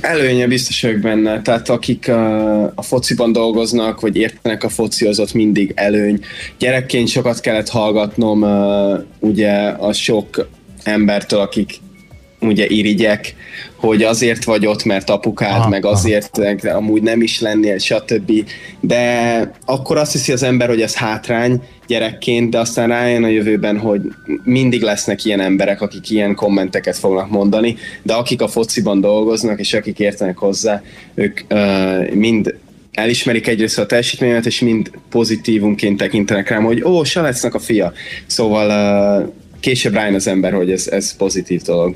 Előnye 0.01 0.47
biztos 0.47 0.83
vagyok 0.83 1.01
benne, 1.01 1.43
tehát 1.43 1.69
akik 1.69 2.09
a, 2.09 2.63
a 2.65 2.83
fociban 2.83 3.33
dolgoznak, 3.33 4.01
vagy 4.01 4.17
értenek 4.17 4.65
a 4.65 4.69
foci, 4.69 5.07
az 5.07 5.21
ott 5.21 5.33
mindig 5.33 5.73
előny. 5.75 6.21
Gyerekként 6.59 7.09
sokat 7.09 7.41
kellett 7.41 7.69
hallgatnom 7.69 8.45
ugye 9.19 9.53
a 9.69 9.93
sok 9.93 10.49
embertől, 10.83 11.41
akik 11.41 11.81
ugye 12.41 12.67
irigyek, 12.67 13.35
hogy 13.77 14.03
azért 14.03 14.45
vagy 14.45 14.67
ott, 14.67 14.85
mert 14.85 15.11
apukád, 15.11 15.59
aha, 15.59 15.69
meg 15.69 15.85
azért 15.85 16.39
aha. 16.39 16.77
amúgy 16.77 17.03
nem 17.03 17.23
is 17.23 17.41
lennél, 17.41 17.79
stb. 17.79 18.33
De 18.81 19.53
akkor 19.65 19.97
azt 19.97 20.13
hiszi 20.13 20.33
az 20.33 20.43
ember, 20.43 20.69
hogy 20.69 20.81
ez 20.81 20.95
hátrány 20.95 21.63
gyerekként, 21.87 22.51
de 22.51 22.59
aztán 22.59 22.89
rájön 22.89 23.25
a 23.25 23.29
jövőben, 23.29 23.79
hogy 23.79 24.01
mindig 24.45 24.83
lesznek 24.83 25.25
ilyen 25.25 25.41
emberek, 25.41 25.81
akik 25.81 26.11
ilyen 26.11 26.35
kommenteket 26.35 26.97
fognak 26.97 27.31
mondani, 27.31 27.77
de 28.03 28.15
akik 28.15 28.43
a 28.43 28.49
fociban 28.49 29.01
dolgoznak, 29.01 29.59
és 29.59 29.75
akik 29.75 29.99
értenek 29.99 30.39
hozzá, 30.39 30.83
ők 31.15 31.41
uh, 31.51 32.11
mind 32.13 32.55
elismerik 32.93 33.47
egyrészt 33.47 33.79
a 33.79 33.87
teljesítményet, 33.87 34.47
és 34.47 34.61
mind 34.61 34.91
pozitívunként 35.11 35.99
tekintenek 35.99 36.49
rám, 36.49 36.65
hogy 36.65 36.83
ó, 36.83 37.05
se 37.05 37.21
lesznek 37.21 37.55
a 37.55 37.59
fia. 37.59 37.93
Szóval 38.27 38.67
uh, 39.23 39.33
később 39.61 39.95
rájön 39.95 40.15
az 40.15 40.27
ember, 40.27 40.53
hogy 40.53 40.71
ez, 40.71 40.89
ez 40.89 41.17
pozitív 41.17 41.63
dolog. 41.63 41.95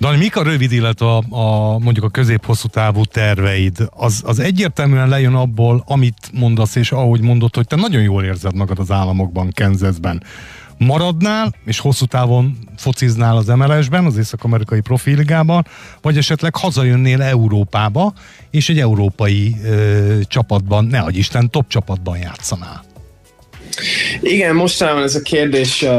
Dani, 0.00 0.16
mik 0.16 0.36
a 0.36 0.42
rövid, 0.42 0.72
illetve 0.72 1.06
a, 1.06 1.22
a 1.30 1.78
mondjuk 1.78 2.04
a 2.04 2.08
közép-hosszú 2.08 2.68
távú 2.68 3.04
terveid? 3.04 3.88
Az, 3.90 4.22
az 4.24 4.38
egyértelműen 4.38 5.08
lejön 5.08 5.34
abból, 5.34 5.82
amit 5.86 6.30
mondasz, 6.32 6.74
és 6.74 6.92
ahogy 6.92 7.20
mondod, 7.20 7.54
hogy 7.54 7.66
te 7.66 7.76
nagyon 7.76 8.02
jól 8.02 8.24
érzed 8.24 8.54
magad 8.54 8.78
az 8.78 8.90
államokban, 8.90 9.52
Kansasben. 9.54 10.22
Maradnál, 10.78 11.54
és 11.64 11.78
hosszú 11.78 12.04
távon 12.04 12.58
fociznál 12.76 13.36
az 13.36 13.46
MLS-ben, 13.46 14.04
az 14.04 14.16
Észak-Amerikai 14.16 14.80
Profiligában, 14.80 15.66
vagy 16.00 16.16
esetleg 16.16 16.56
hazajönnél 16.56 17.22
Európába, 17.22 18.12
és 18.50 18.68
egy 18.68 18.78
európai 18.78 19.56
ö, 19.64 20.18
csapatban, 20.24 20.84
ne 20.84 21.02
Isten, 21.08 21.50
top 21.50 21.68
csapatban 21.68 22.18
játszanál? 22.18 22.84
Igen, 24.20 24.54
mostanában 24.54 25.02
ez 25.02 25.14
a 25.14 25.20
kérdés 25.20 25.82
uh, 25.82 25.90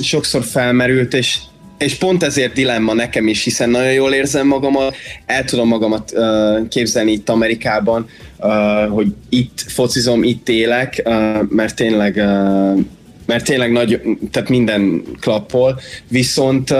sokszor 0.00 0.44
felmerült, 0.44 1.14
és 1.14 1.38
és 1.78 1.94
pont 1.94 2.22
ezért 2.22 2.52
dilemma 2.52 2.94
nekem 2.94 3.28
is, 3.28 3.44
hiszen 3.44 3.70
nagyon 3.70 3.92
jól 3.92 4.12
érzem 4.12 4.46
magamat, 4.46 4.96
el 5.26 5.44
tudom 5.44 5.68
magamat 5.68 6.12
uh, 6.14 6.68
képzelni 6.68 7.12
itt 7.12 7.28
Amerikában, 7.28 8.08
uh, 8.38 8.88
hogy 8.88 9.06
itt 9.28 9.64
focizom, 9.66 10.22
itt 10.22 10.48
élek, 10.48 11.02
uh, 11.04 11.38
mert 11.48 11.74
tényleg 11.74 12.16
uh, 12.16 12.84
mert 13.26 13.44
tényleg 13.44 13.72
nagy, 13.72 14.00
tehát 14.30 14.48
minden 14.48 15.02
klappol, 15.20 15.80
viszont 16.08 16.70
uh, 16.70 16.78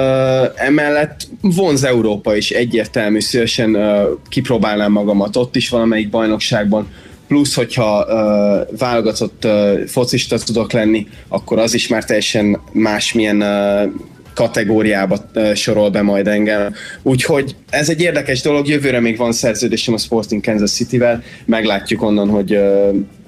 emellett 0.54 1.28
vonz 1.40 1.84
Európa 1.84 2.36
is 2.36 2.50
egyértelmű, 2.50 3.20
szívesen 3.20 3.76
uh, 3.76 4.02
kipróbálnám 4.28 4.92
magamat 4.92 5.36
ott 5.36 5.56
is 5.56 5.68
valamelyik 5.68 6.10
bajnokságban, 6.10 6.88
plusz, 7.28 7.54
hogyha 7.54 8.04
uh, 8.04 8.78
válogatott 8.78 9.44
uh, 9.44 9.84
focista 9.86 10.38
tudok 10.38 10.72
lenni, 10.72 11.06
akkor 11.28 11.58
az 11.58 11.74
is 11.74 11.88
már 11.88 12.04
teljesen 12.04 12.60
másmilyen 12.72 13.42
uh, 13.42 13.92
kategóriába 14.36 15.30
sorol 15.54 15.90
be 15.90 16.02
majd 16.02 16.26
engem. 16.26 16.74
Úgyhogy 17.02 17.56
ez 17.70 17.88
egy 17.88 18.00
érdekes 18.00 18.42
dolog, 18.42 18.68
jövőre 18.68 19.00
még 19.00 19.16
van 19.16 19.32
szerződésem 19.32 19.94
a 19.94 19.98
Sporting 19.98 20.44
Kansas 20.44 20.70
City-vel, 20.70 21.22
meglátjuk 21.44 22.02
onnan, 22.02 22.28
hogy 22.28 22.58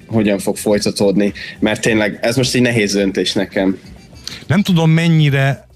hogyan 0.07 0.39
fog 0.39 0.57
folytatódni, 0.57 1.33
mert 1.59 1.81
tényleg 1.81 2.19
ez 2.21 2.35
most 2.35 2.55
egy 2.55 2.61
nehéz 2.61 2.93
döntés 2.93 3.33
nekem. 3.33 3.77
Nem 4.47 4.61
tudom 4.61 4.89
mennyire 4.89 5.67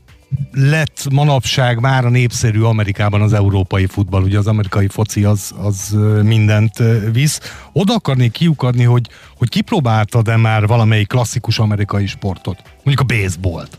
lett 0.52 1.08
manapság 1.12 1.80
már 1.80 2.06
a 2.06 2.10
népszerű 2.10 2.62
Amerikában 2.62 3.22
az 3.22 3.34
európai 3.34 3.86
futball, 3.86 4.22
ugye 4.22 4.38
az 4.38 4.48
amerikai 4.48 4.88
foci 4.88 5.24
az, 5.24 5.52
az 5.58 5.98
mindent 6.24 6.74
visz. 7.12 7.40
Oda 7.72 7.94
akarnék 7.94 8.32
kiukadni, 8.32 8.84
hogy, 8.84 9.08
hogy 9.38 9.50
kipróbáltad-e 9.50 10.38
már 10.38 10.68
valamelyik 10.68 11.08
klasszikus 11.08 11.60
amerikai 11.60 12.06
sportot? 12.06 12.62
Mondjuk 12.84 13.10
a 13.10 13.16
baseballt. 13.16 13.78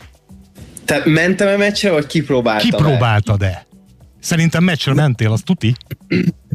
Tehát 0.85 1.05
mentem 1.05 1.49
a 1.49 1.57
meccsre, 1.57 1.91
vagy 1.91 2.07
kipróbáltam 2.07 2.71
Kipróbáltad-e? 2.71 3.67
Szerintem 4.21 4.65
meccsre 4.65 4.95
mentél, 4.95 5.33
az 5.33 5.41
tuti? 5.45 5.75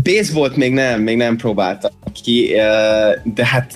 Baseballt 0.03 0.55
még 0.55 0.73
nem, 0.73 1.01
még 1.01 1.17
nem 1.17 1.37
próbáltam 1.37 1.91
ki, 2.23 2.51
de 3.23 3.45
hát 3.45 3.73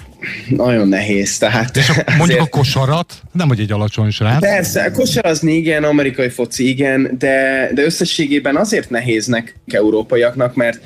nagyon 0.50 0.88
nehéz. 0.88 1.38
Tehát 1.38 1.78
És 1.78 1.90
a, 1.90 1.94
mondjuk 2.18 2.40
a 2.40 2.46
kosarat, 2.46 3.22
nem 3.32 3.48
vagy 3.48 3.60
egy 3.60 3.72
alacsony 3.72 4.10
srác. 4.10 4.40
Persze, 4.40 4.84
a 4.84 4.92
kosarazni 4.92 5.54
igen, 5.54 5.84
amerikai 5.84 6.30
foci 6.30 6.68
igen, 6.68 7.16
de, 7.18 7.70
de 7.74 7.84
összességében 7.84 8.56
azért 8.56 8.90
nehéznek 8.90 9.56
európaiaknak, 9.68 10.56
mert 10.56 10.82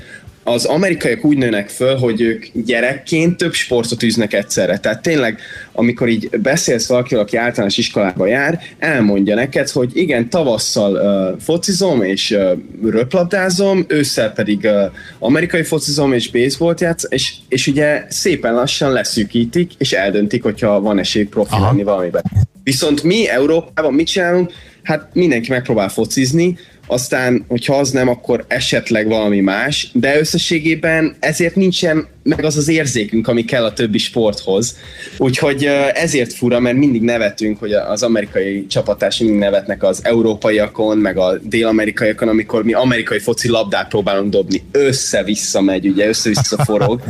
az 0.48 0.66
amerikaiak 0.66 1.26
úgy 1.26 1.38
nőnek 1.38 1.70
föl, 1.70 1.96
hogy 1.96 2.22
ők 2.22 2.46
gyerekként 2.54 3.38
több 3.38 3.54
sportot 3.54 4.04
űznek 4.04 4.34
egyszerre. 4.34 4.78
Tehát 4.78 5.02
tényleg, 5.02 5.40
amikor 5.72 6.10
így 6.10 6.30
beszélsz 6.42 6.88
valakivel, 6.88 7.24
aki 7.24 7.38
általános 7.38 7.78
iskolába 7.78 8.28
jár, 8.28 8.60
elmondja 8.78 9.36
neked, 9.36 9.70
hogy 9.70 9.92
igen, 9.94 10.30
tavasszal 10.30 10.94
uh, 10.94 11.42
focizom 11.42 12.04
és 12.04 12.32
uh, 12.32 12.92
röplabdázom, 12.92 13.86
ősszel 13.88 14.32
pedig 14.32 14.64
uh, 14.64 14.92
amerikai 15.20 15.64
focizom 15.64 16.14
és 16.14 16.32
baseballt 16.32 16.82
játsz, 16.82 17.06
és, 17.10 17.34
és 17.48 17.68
ugye 17.68 18.06
szépen 18.10 18.54
lassan 18.54 18.92
leszűkítik, 18.92 19.72
és 19.78 19.92
eldöntik, 19.92 20.44
hogyha 20.44 20.82
van 20.82 21.00
esély 21.00 21.24
profi 21.24 21.62
lenni 21.62 21.84
valamiben. 21.84 22.24
Viszont 22.64 23.04
mi 23.04 23.30
Európában 23.30 23.94
mit 23.94 24.08
csinálunk? 24.08 24.52
Hát 24.84 25.10
mindenki 25.14 25.52
megpróbál 25.52 25.90
focizni, 25.90 26.58
aztán, 26.88 27.46
hogyha 27.48 27.76
az 27.76 27.92
nem, 27.92 28.08
akkor 28.08 28.46
esetleg 28.48 29.08
valami 29.08 29.40
más, 29.40 29.90
de 29.94 30.20
összességében 30.20 31.16
ezért 31.20 31.56
nincsen 31.56 32.08
meg 32.24 32.44
az 32.44 32.58
az 32.58 32.68
érzékünk, 32.68 33.28
ami 33.28 33.46
kell 33.46 33.64
a 33.64 33.74
többi 33.74 33.98
sporthoz. 33.98 34.78
Úgyhogy 35.18 35.66
ezért 35.94 36.34
fura, 36.34 36.60
mert 36.60 36.78
mindig 36.78 37.02
nevetünk, 37.02 37.60
hogy 37.60 37.74
az 37.74 38.04
amerikai 38.04 38.68
csapatás 38.68 39.18
mindig 39.18 39.38
nevetnek 39.38 39.84
az 39.84 40.00
európaiakon, 40.04 40.98
meg 40.98 41.18
a 41.18 41.38
dél-amerikaiakon, 41.42 42.28
amikor 42.28 42.64
mi 42.64 42.74
amerikai 42.74 43.20
foci 43.20 43.48
labdát 43.50 43.88
próbálunk 43.88 44.32
dobni. 44.32 44.64
Össze-vissza 44.72 45.62
megy, 45.62 45.88
ugye, 45.88 46.08
össze-vissza 46.08 46.64
forog. 46.64 47.02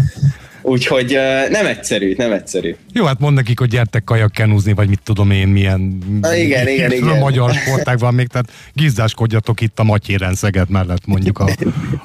Úgyhogy 0.67 1.17
nem 1.49 1.65
egyszerű, 1.65 2.13
nem 2.17 2.31
egyszerű. 2.31 2.75
Jó, 2.93 3.05
hát 3.05 3.19
mond 3.19 3.35
nekik, 3.35 3.59
hogy 3.59 3.69
gyertek 3.69 4.03
kajakkenúzni, 4.03 4.73
vagy 4.73 4.89
mit 4.89 4.99
tudom 5.03 5.31
én, 5.31 5.47
milyen 5.47 5.97
Na, 6.21 6.35
igen, 6.35 6.67
igen, 6.73 6.91
igen. 6.91 7.07
A 7.09 7.19
magyar 7.19 7.53
sporták 7.53 7.99
van 7.99 8.13
még, 8.13 8.27
tehát 8.27 8.51
gizdáskodjatok 8.73 9.61
itt 9.61 9.79
a 9.79 9.83
Matyéren 9.83 10.35
Szeged 10.35 10.69
mellett 10.69 11.05
mondjuk 11.05 11.39
a, 11.39 11.49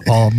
a 0.04 0.32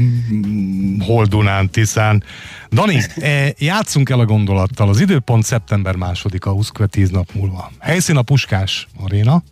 Holdunán, 1.00 1.70
Tiszán. 1.70 2.24
Dani, 2.72 3.02
eh, 3.16 3.50
játszunk 3.58 4.10
el 4.10 4.20
a 4.20 4.26
gondolattal. 4.26 4.90
Az 4.90 5.00
időpont 5.00 5.44
szeptember 5.44 5.96
második, 5.96 6.46
a 6.46 6.52
20 6.52 6.72
10 6.90 7.10
nap 7.10 7.30
múlva. 7.34 7.72
Helyszín 7.80 8.16
a 8.16 8.22
Puskás 8.22 8.88
Aréna. 9.04 9.44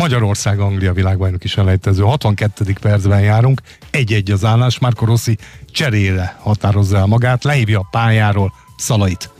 Magyarország 0.00 0.60
Anglia 0.60 0.92
világbajnoki 0.92 1.48
selejtező. 1.48 2.02
62. 2.02 2.64
percben 2.80 3.20
járunk, 3.20 3.60
egy-egy 3.90 4.30
az 4.30 4.44
állás, 4.44 4.78
Márko 4.78 5.04
Rossi 5.04 5.38
cserére 5.72 6.36
határozza 6.38 6.96
el 6.96 7.06
magát, 7.06 7.44
lehívja 7.44 7.78
a 7.78 7.88
pályáról 7.90 8.52
Szalait, 8.76 9.30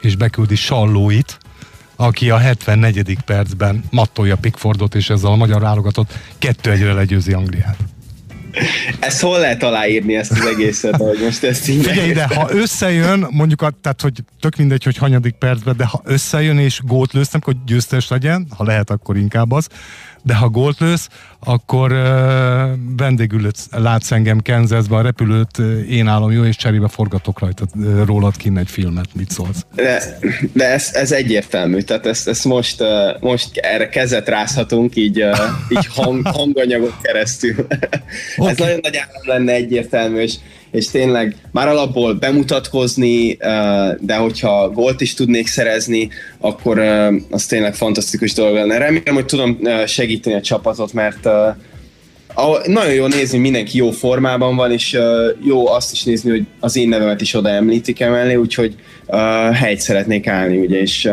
és 0.00 0.16
beküldi 0.16 0.54
Sallóit, 0.54 1.38
aki 1.96 2.30
a 2.30 2.38
74. 2.38 3.18
percben 3.24 3.84
mattolja 3.90 4.36
Pickfordot, 4.36 4.94
és 4.94 5.10
ezzel 5.10 5.30
a 5.30 5.36
magyar 5.36 5.60
válogatott 5.60 6.12
kettő 6.38 6.70
egyre 6.70 6.92
legyőzi 6.92 7.32
Angliát. 7.32 7.76
Ezt 8.98 9.20
hol 9.20 9.38
lehet 9.38 9.62
aláírni 9.62 10.16
ezt 10.16 10.30
az 10.30 10.46
egészet, 10.46 10.96
hogy 10.96 11.18
most 11.24 11.44
ezt 11.44 11.68
így 11.68 11.86
Figyelj, 11.86 12.12
de 12.12 12.26
ha 12.34 12.48
összejön, 12.52 13.26
mondjuk, 13.30 13.62
a, 13.62 13.70
tehát, 13.80 14.00
hogy 14.00 14.22
tök 14.40 14.56
mindegy, 14.56 14.84
hogy 14.84 14.96
hanyadik 14.96 15.34
percben, 15.34 15.76
de 15.76 15.84
ha 15.84 16.02
összejön 16.04 16.58
és 16.58 16.80
gót 16.82 17.12
lőztem, 17.12 17.40
hogy 17.44 17.56
győztes 17.66 18.08
legyen, 18.08 18.46
ha 18.56 18.64
lehet, 18.64 18.90
akkor 18.90 19.16
inkább 19.16 19.52
az, 19.52 19.68
de 20.22 20.34
ha 20.34 20.48
gólt 20.48 20.78
lősz, 20.78 21.08
akkor 21.40 21.92
uh, 21.92 21.98
vendégül 22.96 23.50
látsz 23.70 24.10
engem 24.12 24.40
Kansasban, 24.42 24.98
a 24.98 25.02
repülőt 25.02 25.58
én 25.88 26.06
állom 26.06 26.30
jó, 26.30 26.44
és 26.44 26.56
cserébe 26.56 26.88
forgatok 26.88 27.38
rajta 27.38 27.64
rólad 28.04 28.36
kinn 28.36 28.56
egy 28.56 28.70
filmet, 28.70 29.06
mit 29.12 29.30
szólsz? 29.30 29.64
De, 29.74 30.02
de 30.52 30.64
ez, 30.64 30.90
ez 30.92 31.12
egyértelmű, 31.12 31.80
tehát 31.80 32.06
ezt, 32.06 32.28
ezt 32.28 32.44
most, 32.44 32.84
most 33.20 33.56
erre 33.56 33.88
kezet 33.88 34.28
rázhatunk, 34.28 34.96
így, 34.96 35.24
így 35.68 35.86
hang, 35.86 36.26
hanganyagot 36.36 36.94
keresztül. 37.02 37.66
Okay. 38.36 38.50
ez 38.50 38.58
nagyon 38.58 38.78
nagy 38.82 38.96
állam 38.96 39.22
lenne 39.26 39.52
egyértelmű, 39.52 40.20
és 40.20 40.34
és 40.70 40.88
tényleg 40.88 41.36
már 41.52 41.68
alapból 41.68 42.14
bemutatkozni, 42.14 43.36
de 44.00 44.14
hogyha 44.18 44.70
gólt 44.70 45.00
is 45.00 45.14
tudnék 45.14 45.46
szerezni, 45.46 46.08
akkor 46.38 46.78
az 47.30 47.46
tényleg 47.46 47.74
fantasztikus 47.74 48.32
dolog 48.32 48.54
lenne. 48.54 48.78
Remélem, 48.78 49.14
hogy 49.14 49.24
tudom 49.24 49.58
segíteni 49.86 50.36
a 50.36 50.40
csapatot, 50.40 50.92
mert 50.92 51.28
nagyon 52.66 52.94
jó 52.94 53.06
nézni, 53.06 53.38
mindenki 53.38 53.76
jó 53.76 53.90
formában 53.90 54.56
van, 54.56 54.72
és 54.72 54.98
jó 55.44 55.68
azt 55.68 55.92
is 55.92 56.02
nézni, 56.02 56.30
hogy 56.30 56.46
az 56.60 56.76
én 56.76 56.88
nevemet 56.88 57.20
is 57.20 57.34
oda 57.34 57.48
említik 57.48 58.00
emellé, 58.00 58.34
úgyhogy 58.34 58.74
helyt 59.52 59.80
szeretnék 59.80 60.26
állni, 60.26 60.58
ugye, 60.58 60.80
és 60.80 61.10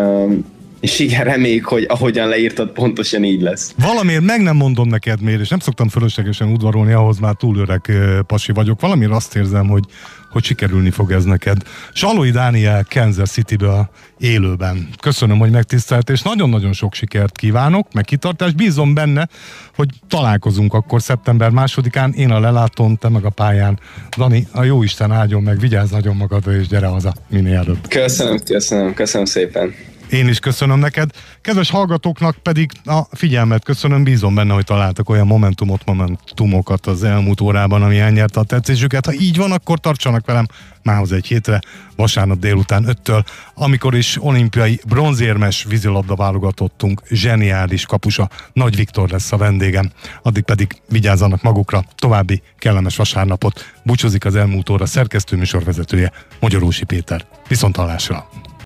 és 0.79 0.99
igen, 0.99 1.23
reméljük, 1.23 1.65
hogy 1.65 1.85
ahogyan 1.87 2.27
leírtad, 2.27 2.69
pontosan 2.69 3.23
így 3.23 3.41
lesz. 3.41 3.73
Valamiért 3.77 4.23
meg 4.23 4.41
nem 4.41 4.55
mondom 4.55 4.87
neked 4.87 5.21
miért, 5.21 5.39
és 5.39 5.49
nem 5.49 5.59
szoktam 5.59 5.89
fölöslegesen 5.89 6.51
udvarolni, 6.51 6.91
ahhoz 6.91 7.19
már 7.19 7.35
túl 7.35 7.57
öreg 7.57 7.91
pasi 8.27 8.51
vagyok. 8.51 8.81
Valamiért 8.81 9.11
azt 9.11 9.35
érzem, 9.35 9.67
hogy, 9.67 9.83
hogy 10.31 10.43
sikerülni 10.43 10.89
fog 10.89 11.11
ez 11.11 11.23
neked. 11.23 11.57
Salói 11.93 12.31
Dániel 12.31 12.85
Kansas 12.89 13.29
City-ből 13.29 13.89
élőben. 14.19 14.89
Köszönöm, 15.01 15.37
hogy 15.37 15.51
megtisztelt, 15.51 16.09
és 16.09 16.21
nagyon-nagyon 16.21 16.73
sok 16.73 16.93
sikert 16.93 17.37
kívánok, 17.37 17.93
meg 17.93 18.03
kitartást. 18.03 18.55
Bízom 18.55 18.93
benne, 18.93 19.27
hogy 19.75 19.89
találkozunk 20.07 20.73
akkor 20.73 21.01
szeptember 21.01 21.49
másodikán, 21.49 22.13
én 22.13 22.31
a 22.31 22.39
lelátón, 22.39 22.97
te 22.97 23.09
meg 23.09 23.25
a 23.25 23.29
pályán. 23.29 23.79
Dani, 24.17 24.47
a 24.51 24.63
jó 24.63 24.83
Isten 24.83 25.11
áldjon 25.11 25.43
meg, 25.43 25.59
vigyázz 25.59 25.91
nagyon 25.91 26.15
magadra, 26.15 26.55
és 26.55 26.67
gyere 26.67 26.87
haza 26.87 27.13
minél 27.29 27.57
előbb. 27.57 27.87
Köszönöm, 27.87 28.37
köszönöm, 28.45 28.93
köszönöm 28.93 29.25
szépen. 29.25 29.73
Én 30.09 30.27
is 30.27 30.39
köszönöm 30.39 30.79
neked. 30.79 31.09
Kedves 31.41 31.69
hallgatóknak 31.69 32.35
pedig 32.35 32.71
a 32.85 33.01
figyelmet 33.11 33.63
köszönöm, 33.63 34.03
bízom 34.03 34.35
benne, 34.35 34.53
hogy 34.53 34.63
találtak 34.63 35.09
olyan 35.09 35.27
momentumot, 35.27 35.85
momentumokat 35.85 36.85
az 36.85 37.03
elmúlt 37.03 37.41
órában, 37.41 37.83
ami 37.83 37.99
elnyerte 37.99 38.39
a 38.39 38.43
tetszésüket. 38.43 39.05
Ha 39.05 39.13
így 39.13 39.37
van, 39.37 39.51
akkor 39.51 39.79
tartsanak 39.79 40.25
velem 40.25 40.45
mához 40.83 41.11
egy 41.11 41.25
hétre, 41.25 41.59
vasárnap 41.95 42.39
délután 42.39 42.85
5-től, 42.87 43.25
amikor 43.53 43.95
is 43.95 44.17
olimpiai 44.23 44.79
bronzérmes 44.87 45.63
vízilabda 45.63 46.15
válogatottunk, 46.15 47.01
zseniális 47.09 47.85
kapusa, 47.85 48.29
Nagy 48.53 48.75
Viktor 48.75 49.09
lesz 49.09 49.31
a 49.31 49.37
vendégem. 49.37 49.91
Addig 50.21 50.43
pedig 50.43 50.81
vigyázzanak 50.89 51.41
magukra, 51.41 51.83
további 51.95 52.41
kellemes 52.57 52.95
vasárnapot. 52.95 53.73
Búcsúzik 53.83 54.25
az 54.25 54.35
elmúlt 54.35 54.69
óra 54.69 54.85
szerkesztő 54.85 55.37
műsorvezetője, 55.37 56.11
Magyarósi 56.39 56.83
Péter. 56.83 57.25
Viszont 57.47 57.75
hallásra! 57.75 58.47